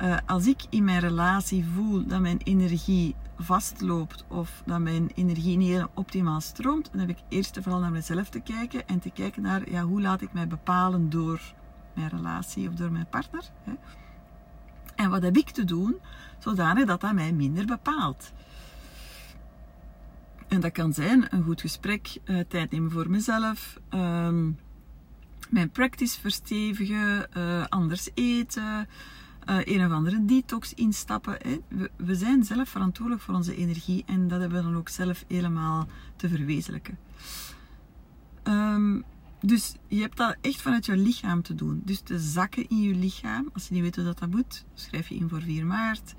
Uh, 0.00 0.16
als 0.26 0.46
ik 0.46 0.60
in 0.70 0.84
mijn 0.84 1.00
relatie 1.00 1.64
voel 1.74 2.06
dat 2.06 2.20
mijn 2.20 2.38
energie 2.38 3.14
vastloopt 3.38 4.24
of 4.28 4.62
dat 4.66 4.80
mijn 4.80 5.10
energie 5.14 5.56
niet 5.56 5.68
heel 5.68 5.90
optimaal 5.94 6.40
stroomt, 6.40 6.88
dan 6.90 7.00
heb 7.00 7.08
ik 7.08 7.18
eerst 7.28 7.56
en 7.56 7.62
vooral 7.62 7.80
naar 7.80 7.90
mezelf 7.90 8.28
te 8.28 8.40
kijken 8.40 8.88
en 8.88 8.98
te 8.98 9.10
kijken 9.10 9.42
naar 9.42 9.70
ja, 9.70 9.82
hoe 9.82 10.00
laat 10.00 10.20
ik 10.20 10.32
mij 10.32 10.46
bepalen 10.46 11.10
door 11.10 11.40
mijn 11.94 12.08
relatie 12.08 12.68
of 12.68 12.74
door 12.74 12.92
mijn 12.92 13.08
partner. 13.08 13.44
Hè? 13.64 13.72
En 14.94 15.10
wat 15.10 15.22
heb 15.22 15.36
ik 15.36 15.50
te 15.50 15.64
doen 15.64 15.96
zodanig 16.38 16.86
dat 16.86 17.00
dat 17.00 17.12
mij 17.12 17.32
minder 17.32 17.64
bepaalt. 17.64 18.32
En 20.48 20.60
dat 20.60 20.72
kan 20.72 20.92
zijn 20.92 21.34
een 21.34 21.42
goed 21.42 21.60
gesprek, 21.60 22.18
uh, 22.24 22.40
tijd 22.48 22.70
nemen 22.70 22.90
voor 22.90 23.10
mezelf, 23.10 23.80
um, 23.90 24.58
mijn 25.48 25.70
practice 25.70 26.20
verstevigen, 26.20 27.28
uh, 27.36 27.64
anders 27.68 28.08
eten, 28.14 28.88
uh, 29.46 29.58
een 29.64 29.86
of 29.86 29.92
andere 29.92 30.24
detox 30.24 30.74
instappen. 30.74 31.36
Hè. 31.38 31.58
We, 31.68 31.90
we, 31.96 32.14
zijn 32.14 32.44
zelf 32.44 32.68
verantwoordelijk 32.68 33.24
voor 33.24 33.34
onze 33.34 33.56
energie 33.56 34.02
en 34.06 34.28
dat 34.28 34.40
hebben 34.40 34.58
we 34.58 34.64
dan 34.64 34.76
ook 34.76 34.88
zelf 34.88 35.24
helemaal 35.28 35.88
te 36.16 36.28
verwezenlijken. 36.28 36.98
Um, 38.44 39.04
dus 39.40 39.74
je 39.88 40.00
hebt 40.00 40.16
dat 40.16 40.36
echt 40.40 40.62
vanuit 40.62 40.86
je 40.86 40.96
lichaam 40.96 41.42
te 41.42 41.54
doen. 41.54 41.82
Dus 41.84 42.02
de 42.02 42.18
zakken 42.18 42.68
in 42.68 42.80
je 42.80 42.94
lichaam, 42.94 43.48
als 43.52 43.68
je 43.68 43.74
niet 43.74 43.82
weet 43.82 43.96
hoe 43.96 44.04
dat, 44.04 44.18
dat 44.18 44.30
moet, 44.30 44.64
schrijf 44.74 45.08
je 45.08 45.14
in 45.14 45.28
voor 45.28 45.42
4 45.42 45.66
maart. 45.66 46.14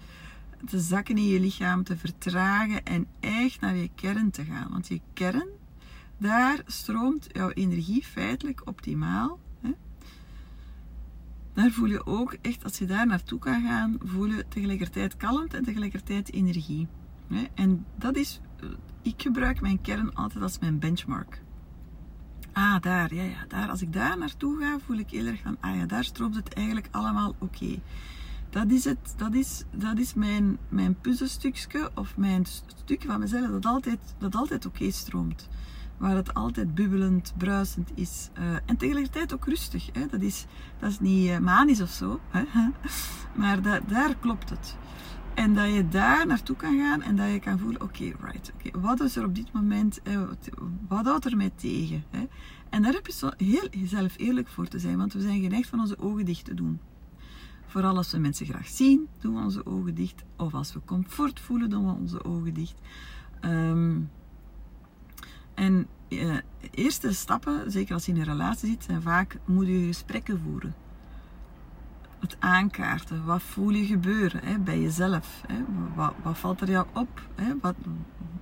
te 0.66 0.80
zakken 0.80 1.18
in 1.18 1.28
je 1.28 1.40
lichaam, 1.40 1.84
te 1.84 1.98
vertragen 1.98 2.86
en 2.86 3.08
echt 3.20 3.60
naar 3.60 3.76
je 3.76 3.90
kern 3.96 4.32
te 4.32 4.44
gaan. 4.44 4.68
Want 4.72 4.88
je 4.88 5.02
kern, 5.14 5.48
daar 6.18 6.62
stroomt 6.66 7.28
jouw 7.32 7.50
energie 7.50 8.04
feitelijk 8.04 8.62
optimaal. 8.66 9.40
Daar 11.58 11.72
voel 11.72 11.90
je 11.90 12.06
ook 12.06 12.38
echt, 12.42 12.64
als 12.64 12.78
je 12.78 12.86
daar 12.86 13.08
naartoe 13.08 13.40
kan 13.40 13.62
gaan, 13.62 13.98
voel 14.04 14.26
je 14.26 14.46
tegelijkertijd 14.48 15.18
kalmte 15.18 15.58
en 15.58 15.64
tegelijkertijd 15.64 16.34
energie. 16.34 16.88
En 17.54 17.86
dat 17.96 18.16
is, 18.16 18.40
eh, 18.60 18.70
ik 19.02 19.22
gebruik 19.22 19.62
mijn 19.62 19.82
kern 19.82 20.14
altijd 20.14 20.44
als 20.44 20.60
mijn 20.60 20.80
benchmark. 20.80 21.42
Ah, 22.52 22.82
daar, 22.82 23.14
ja, 23.14 23.24
ja, 23.24 23.46
daar. 23.48 23.70
Als 23.70 23.82
ik 23.82 23.94
daar 23.94 24.18
naartoe 24.18 24.60
ga, 24.60 24.80
voel 24.86 24.98
ik 24.98 25.10
heel 25.10 25.26
erg 25.26 25.42
van, 25.42 25.58
ah 25.60 25.76
ja, 25.76 25.86
daar 25.86 26.04
stroomt 26.04 26.36
het 26.36 26.54
eigenlijk 26.54 26.88
allemaal 26.92 27.36
oké. 27.40 27.80
Dat 28.50 28.72
is, 28.72 28.84
het, 28.84 29.14
dat 29.16 29.34
is, 29.34 29.64
dat 29.76 29.98
is 30.00 30.14
mijn, 30.14 30.58
mijn 30.70 31.00
puzzelstukje 31.02 31.92
of 31.96 32.18
mijn 32.18 32.46
stukje 32.46 33.08
van 33.08 33.20
mezelf 33.20 33.52
dat 33.52 33.66
altijd, 33.66 34.00
dat 34.18 34.36
altijd 34.36 34.66
oké 34.66 34.92
stroomt. 34.92 35.50
Waar 35.98 36.16
het 36.16 36.34
altijd 36.34 36.76
bubbelend, 36.76 37.34
bruisend 37.38 37.92
is. 37.96 38.30
Uh, 38.40 38.44
en 38.66 38.78
tegelijkertijd 38.78 39.34
ook 39.34 39.46
rustig. 39.46 39.90
Hè? 39.94 40.06
Dat, 40.08 40.22
is, 40.22 40.46
dat 40.80 40.90
is 40.90 41.00
niet 41.00 41.30
uh, 41.30 41.38
manisch 41.38 41.82
of 41.82 41.90
zo. 41.90 42.20
Hè? 42.30 42.44
maar 43.42 43.62
da, 43.62 43.80
daar 43.80 44.16
klopt 44.16 44.50
het. 44.50 44.76
En 45.34 45.54
dat 45.54 45.74
je 45.74 45.88
daar 45.88 46.28
naartoe 46.28 46.56
kan 46.56 46.78
gaan 46.78 47.02
en 47.02 47.16
dat 47.16 47.32
je 47.32 47.40
kan 47.40 47.60
voelen, 47.60 47.82
oké, 47.82 48.04
right, 48.22 48.54
oké, 48.54 48.80
wat 48.80 49.00
is 49.00 49.16
er 49.16 49.26
op 49.26 49.36
dit 49.36 49.52
moment, 49.52 50.00
wat 50.88 51.06
houdt 51.06 51.26
er 51.26 51.38
mij 51.38 51.52
tegen? 51.56 52.04
Hè? 52.10 52.28
En 52.70 52.82
daar 52.82 52.94
heb 52.94 53.06
je 53.06 53.14
zo 53.14 53.30
heel 53.38 53.68
jezelf 53.72 54.18
eerlijk 54.18 54.48
voor 54.48 54.68
te 54.68 54.80
zijn, 54.80 54.98
want 54.98 55.14
we 55.14 55.22
zijn 55.22 55.42
geneigd 55.42 55.70
van 55.70 55.80
onze 55.80 56.00
ogen 56.00 56.26
dicht 56.26 56.46
te 56.46 56.54
doen. 56.54 56.80
Vooral 57.66 57.98
als 57.98 58.12
we 58.12 58.18
mensen 58.18 58.46
graag 58.46 58.68
zien, 58.68 59.08
doen 59.20 59.36
we 59.36 59.42
onze 59.42 59.66
ogen 59.66 59.96
dicht. 59.96 60.24
Of 60.38 60.54
als 60.54 60.74
we 60.74 60.80
comfort 60.86 61.40
voelen, 61.40 61.70
doen 61.70 61.86
we 61.86 61.92
onze 61.92 62.24
ogen 62.24 62.54
dicht. 62.54 62.76
Um, 63.42 64.10
en 65.58 65.88
uh, 66.10 66.38
eerste 66.72 67.14
stappen, 67.14 67.72
zeker 67.72 67.94
als 67.94 68.06
je 68.06 68.12
in 68.12 68.18
een 68.18 68.24
relatie 68.24 68.70
zit, 68.70 68.84
zijn 68.84 69.02
vaak 69.02 69.38
moedige 69.46 69.86
gesprekken 69.86 70.42
voeren. 70.44 70.76
Het 72.20 72.36
aankaarten, 72.40 73.26
wat 73.26 73.42
voel 73.42 73.70
je 73.70 73.86
gebeuren 73.86 74.42
hè, 74.44 74.60
bij 74.60 74.80
jezelf? 74.82 75.42
Hè? 75.48 75.64
Wat, 75.96 76.14
wat, 76.24 76.38
valt 76.38 76.62
er 76.62 76.70
jou 76.70 76.88
op? 76.94 77.22
Hè? 77.36 77.54
Wat, 77.62 77.76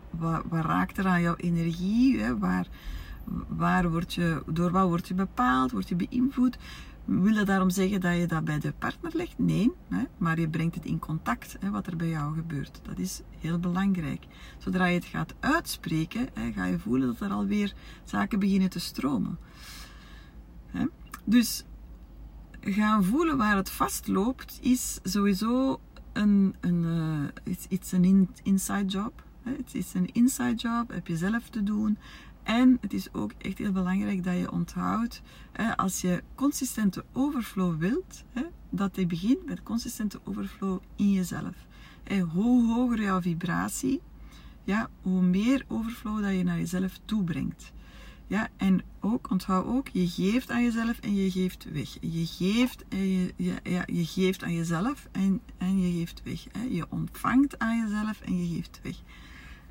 wat, 0.09 0.43
raakt 0.49 0.97
er 0.97 1.07
aan 1.07 1.21
jouw 1.21 1.35
energie? 1.35 2.33
Waar, 2.33 2.67
waar 3.47 3.91
word 3.91 4.13
je, 4.13 4.43
door 4.45 4.71
wat 4.71 4.87
word 4.87 5.07
je 5.07 5.13
bepaald? 5.13 5.71
Word 5.71 5.89
je 5.89 5.95
beïnvloed? 5.95 6.57
Wil 7.05 7.33
dat 7.33 7.47
daarom 7.47 7.69
zeggen 7.69 8.01
dat 8.01 8.17
je 8.17 8.25
dat 8.25 8.45
bij 8.45 8.59
de 8.59 8.73
partner 8.79 9.11
legt? 9.15 9.37
Nee, 9.37 9.71
hè, 9.89 10.03
maar 10.17 10.39
je 10.39 10.49
brengt 10.49 10.75
het 10.75 10.85
in 10.85 10.99
contact, 10.99 11.57
hè, 11.59 11.69
wat 11.69 11.87
er 11.87 11.95
bij 11.95 12.09
jou 12.09 12.35
gebeurt. 12.35 12.79
Dat 12.83 12.97
is 12.97 13.21
heel 13.39 13.59
belangrijk. 13.59 14.25
Zodra 14.57 14.85
je 14.85 14.95
het 14.95 15.05
gaat 15.05 15.33
uitspreken, 15.39 16.29
hè, 16.33 16.51
ga 16.51 16.65
je 16.65 16.79
voelen 16.79 17.07
dat 17.07 17.19
er 17.19 17.35
alweer 17.35 17.73
zaken 18.03 18.39
beginnen 18.39 18.69
te 18.69 18.79
stromen. 18.79 19.37
Dus 21.23 21.63
gaan 22.61 23.03
voelen 23.03 23.37
waar 23.37 23.55
het 23.55 23.69
vastloopt, 23.69 24.59
is 24.61 24.99
sowieso 25.03 25.79
een, 26.13 26.55
een, 26.59 26.83
een 27.91 28.29
inside 28.43 28.85
job. 28.85 29.23
Het 29.43 29.75
is 29.75 29.93
een 29.93 30.09
inside 30.13 30.55
job, 30.55 30.91
heb 30.91 31.07
je 31.07 31.17
zelf 31.17 31.49
te 31.49 31.63
doen. 31.63 31.97
En 32.45 32.77
het 32.81 32.93
is 32.93 33.13
ook 33.13 33.31
echt 33.37 33.57
heel 33.57 33.71
belangrijk 33.71 34.23
dat 34.23 34.37
je 34.37 34.51
onthoudt, 34.51 35.21
als 35.75 36.01
je 36.01 36.23
consistente 36.35 37.05
overflow 37.13 37.77
wilt, 37.77 38.23
dat 38.69 38.95
je 38.95 39.05
begint 39.05 39.45
met 39.45 39.63
consistente 39.63 40.19
overflow 40.23 40.79
in 40.95 41.11
jezelf. 41.11 41.55
Hoe 42.33 42.73
hoger 42.73 43.01
jouw 43.01 43.21
vibratie, 43.21 44.01
ja, 44.63 44.89
hoe 45.01 45.21
meer 45.21 45.65
overflow 45.67 46.21
dat 46.23 46.33
je 46.33 46.43
naar 46.43 46.57
jezelf 46.57 46.99
toebrengt. 47.05 47.73
Ja, 48.27 48.47
en 48.57 48.81
ook, 48.99 49.31
onthoud 49.31 49.65
ook, 49.65 49.87
je 49.87 50.07
geeft 50.07 50.51
aan 50.51 50.63
jezelf 50.63 50.99
en 50.99 51.15
je 51.15 51.31
geeft 51.31 51.71
weg. 51.71 51.97
Je 52.01 52.25
geeft, 52.25 52.85
en 52.87 53.07
je, 53.07 53.33
ja, 53.63 53.83
je 53.85 54.05
geeft 54.05 54.43
aan 54.43 54.53
jezelf 54.53 55.07
en, 55.11 55.41
en 55.57 55.79
je 55.79 55.97
geeft 55.97 56.21
weg. 56.23 56.43
Hè. 56.51 56.63
Je 56.63 56.85
ontvangt 56.89 57.59
aan 57.59 57.79
jezelf 57.79 58.21
en 58.21 58.37
je 58.37 58.55
geeft 58.55 58.79
weg. 58.83 58.95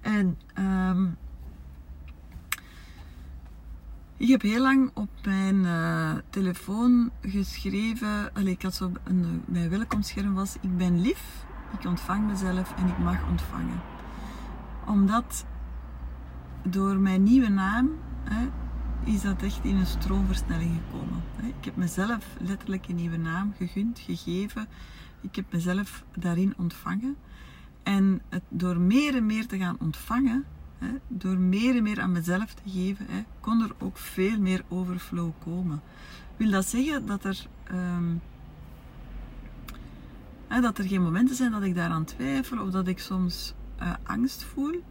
En 0.01 0.39
um, 0.59 1.17
ik 4.25 4.31
heb 4.31 4.43
heel 4.43 4.63
lang 4.63 4.91
op 4.95 5.09
mijn 5.25 5.57
uh, 5.57 6.13
telefoon 6.31 7.11
geschreven, 7.23 8.35
allee, 8.35 8.53
ik 8.53 8.63
had 8.63 8.75
zo 8.75 8.93
een, 9.05 9.43
mijn 9.47 9.71
welkomstscherm 9.71 10.35
was, 10.35 10.57
ik 10.61 10.77
ben 10.77 11.01
lief, 11.01 11.45
ik 11.79 11.87
ontvang 11.87 12.27
mezelf 12.27 12.75
en 12.75 12.87
ik 12.87 12.99
mag 12.99 13.29
ontvangen. 13.29 13.81
Omdat 14.87 15.47
door 16.63 16.97
mijn 16.97 17.23
nieuwe 17.23 17.49
naam 17.49 17.91
hè, 18.25 18.47
is 19.13 19.23
dat 19.23 19.43
echt 19.43 19.65
in 19.65 19.77
een 19.77 19.87
stroomversnelling 19.87 20.71
gekomen. 20.85 21.23
Ik 21.59 21.65
heb 21.65 21.77
mezelf 21.77 22.27
letterlijk 22.41 22.89
een 22.89 22.97
nieuwe 22.97 23.17
naam 23.17 23.53
gegund, 23.57 23.99
gegeven. 23.99 24.67
Ik 25.21 25.37
heb 25.37 25.53
mezelf 25.53 26.05
daarin 26.17 26.55
ontvangen. 26.57 27.17
En 27.83 28.21
het, 28.29 28.43
door 28.49 28.81
meer 28.81 29.17
en 29.17 29.27
meer 29.27 29.47
te 29.47 29.59
gaan 29.59 29.77
ontvangen, 29.81 30.45
door 31.09 31.39
meer 31.39 31.77
en 31.77 31.83
meer 31.83 32.01
aan 32.01 32.13
mezelf 32.13 32.55
te 32.55 32.71
geven, 32.71 33.07
kon 33.41 33.63
er 33.63 33.75
ook 33.79 33.97
veel 33.97 34.39
meer 34.39 34.65
overflow 34.69 35.31
komen. 35.45 35.83
Wil 36.37 36.51
dat 36.51 36.67
zeggen 36.67 37.07
dat 37.07 37.25
er, 37.25 37.47
hè, 40.47 40.61
dat 40.61 40.79
er 40.79 40.85
geen 40.85 41.03
momenten 41.03 41.37
zijn 41.37 41.51
dat 41.51 41.63
ik 41.63 41.75
daaraan 41.75 42.05
twijfel 42.05 42.59
of 42.59 42.71
dat 42.71 42.87
ik 42.87 42.99
soms 42.99 43.55
uh, 43.81 43.95
angst 44.03 44.43
voel? 44.43 44.83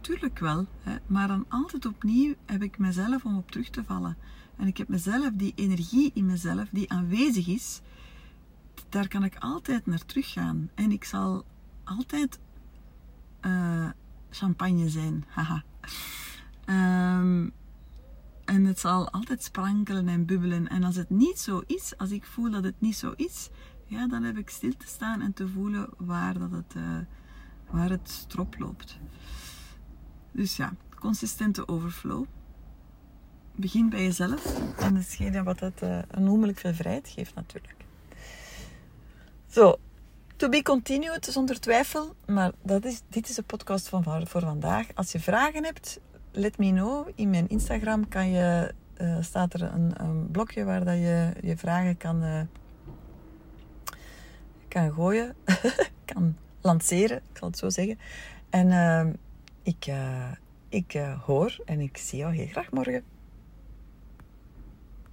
Tuurlijk 0.00 0.38
wel, 0.38 0.66
maar 1.06 1.28
dan 1.28 1.44
altijd 1.48 1.86
opnieuw 1.86 2.34
heb 2.46 2.62
ik 2.62 2.78
mezelf 2.78 3.24
om 3.24 3.36
op 3.36 3.50
terug 3.50 3.70
te 3.70 3.84
vallen. 3.84 4.16
En 4.56 4.66
ik 4.66 4.76
heb 4.76 4.88
mezelf, 4.88 5.30
die 5.32 5.52
energie 5.56 6.10
in 6.14 6.26
mezelf 6.26 6.68
die 6.70 6.90
aanwezig 6.90 7.46
is, 7.46 7.80
daar 8.88 9.08
kan 9.08 9.24
ik 9.24 9.36
altijd 9.38 9.86
naar 9.86 10.04
teruggaan. 10.06 10.70
En 10.74 10.92
ik 10.92 11.04
zal 11.04 11.44
altijd 11.84 12.38
uh, 13.46 13.88
champagne 14.30 14.88
zijn. 14.88 15.24
Haha. 15.34 15.62
Um, 16.66 17.52
en 18.44 18.64
het 18.64 18.78
zal 18.78 19.10
altijd 19.10 19.42
sprankelen 19.42 20.08
en 20.08 20.26
bubbelen. 20.26 20.68
En 20.68 20.84
als 20.84 20.96
het 20.96 21.10
niet 21.10 21.38
zo 21.38 21.62
is, 21.66 21.94
als 21.96 22.10
ik 22.10 22.24
voel 22.24 22.50
dat 22.50 22.64
het 22.64 22.80
niet 22.80 22.96
zo 22.96 23.12
is, 23.16 23.50
ja, 23.86 24.08
dan 24.08 24.22
heb 24.22 24.38
ik 24.38 24.50
stil 24.50 24.72
te 24.76 24.86
staan 24.86 25.20
en 25.20 25.32
te 25.32 25.48
voelen 25.48 25.88
waar, 25.96 26.38
dat 26.38 26.50
het, 26.50 26.74
uh, 26.76 26.98
waar 27.70 27.90
het 27.90 28.10
strop 28.10 28.58
loopt. 28.58 28.98
Dus 30.32 30.56
ja, 30.56 30.72
consistente 30.98 31.68
overflow. 31.68 32.24
Begin 33.54 33.88
bij 33.88 34.02
jezelf. 34.02 34.60
En 34.78 34.94
dat 34.94 35.02
is 35.18 35.42
wat 35.42 35.60
het 35.60 35.82
uh, 35.82 35.98
onnoemelijk 36.16 36.58
veel 36.58 36.74
vrijheid 36.74 37.08
geeft 37.08 37.34
natuurlijk. 37.34 37.84
Zo, 39.46 39.78
To 40.38 40.48
be 40.48 40.62
continued, 40.62 41.24
zonder 41.24 41.60
twijfel. 41.60 42.14
Maar 42.26 42.52
dat 42.62 42.84
is, 42.84 43.02
dit 43.08 43.28
is 43.28 43.34
de 43.34 43.42
podcast 43.42 43.88
van, 43.88 44.04
voor 44.26 44.40
vandaag. 44.40 44.86
Als 44.94 45.12
je 45.12 45.20
vragen 45.20 45.64
hebt, 45.64 46.00
let 46.32 46.58
me 46.58 46.70
know. 46.70 47.08
In 47.14 47.30
mijn 47.30 47.48
Instagram 47.48 48.08
kan 48.08 48.30
je, 48.30 48.74
uh, 49.00 49.16
staat 49.20 49.54
er 49.54 49.62
een, 49.62 49.92
een, 49.94 50.30
blokje 50.30 50.64
waar 50.64 50.84
dat 50.84 50.94
je 50.94 51.32
je 51.40 51.56
vragen 51.56 51.96
kan, 51.96 52.24
uh, 52.24 52.40
kan 54.68 54.92
gooien. 54.92 55.34
kan 56.14 56.36
lanceren, 56.60 57.16
ik 57.16 57.38
zal 57.38 57.48
het 57.48 57.58
zo 57.58 57.68
zeggen. 57.68 57.98
En 58.50 58.68
uh, 58.68 59.12
ik, 59.62 59.92
ik 60.68 61.00
hoor 61.26 61.58
en 61.64 61.80
ik 61.80 61.96
zie 61.96 62.18
jou 62.18 62.34
heel 62.34 62.46
graag 62.46 62.70
morgen. 62.70 63.17